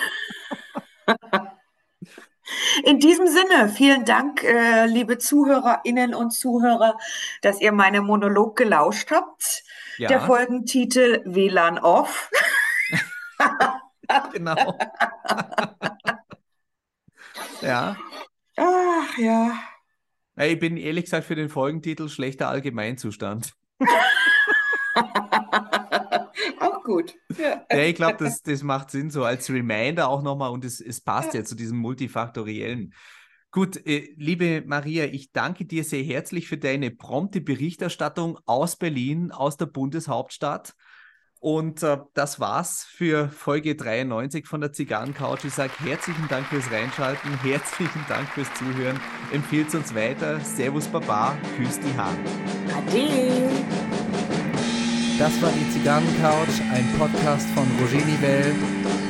[2.84, 6.98] In diesem Sinne, vielen Dank, äh, liebe Zuhörerinnen und Zuhörer,
[7.40, 9.62] dass ihr meinem Monolog gelauscht habt.
[9.98, 10.08] Ja.
[10.08, 12.30] Der Folgentitel WLAN off.
[14.32, 14.78] genau.
[17.60, 17.96] ja.
[18.56, 19.58] Ach ja.
[20.46, 23.52] Ich bin ehrlich gesagt für den Folgentitel schlechter Allgemeinzustand.
[26.60, 27.14] auch gut.
[27.38, 30.80] Ja, ja ich glaube, das, das macht Sinn, so als Reminder auch nochmal und es,
[30.80, 31.40] es passt ja.
[31.40, 32.94] ja zu diesem multifaktoriellen.
[33.50, 39.30] Gut, äh, liebe Maria, ich danke dir sehr herzlich für deine prompte Berichterstattung aus Berlin,
[39.30, 40.74] aus der Bundeshauptstadt.
[41.42, 45.44] Und äh, das war's für Folge 93 von der Zigarrencouch.
[45.44, 49.00] Ich sage herzlichen Dank fürs Reinschalten, herzlichen Dank fürs Zuhören.
[49.32, 50.38] Empfiehlt uns weiter.
[50.38, 52.16] Servus Baba, küsst die Hand.
[52.72, 53.50] Ade.
[55.18, 58.54] Das war die Zigarrencouch, ein Podcast von Roger Nivelle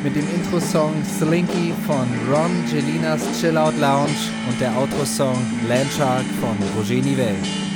[0.02, 4.16] mit dem Intro-Song Slinky von Ron Gelinas Chill Out Lounge
[4.48, 5.36] und der Outro-Song
[5.68, 7.71] Landshark von Roger Nivelle.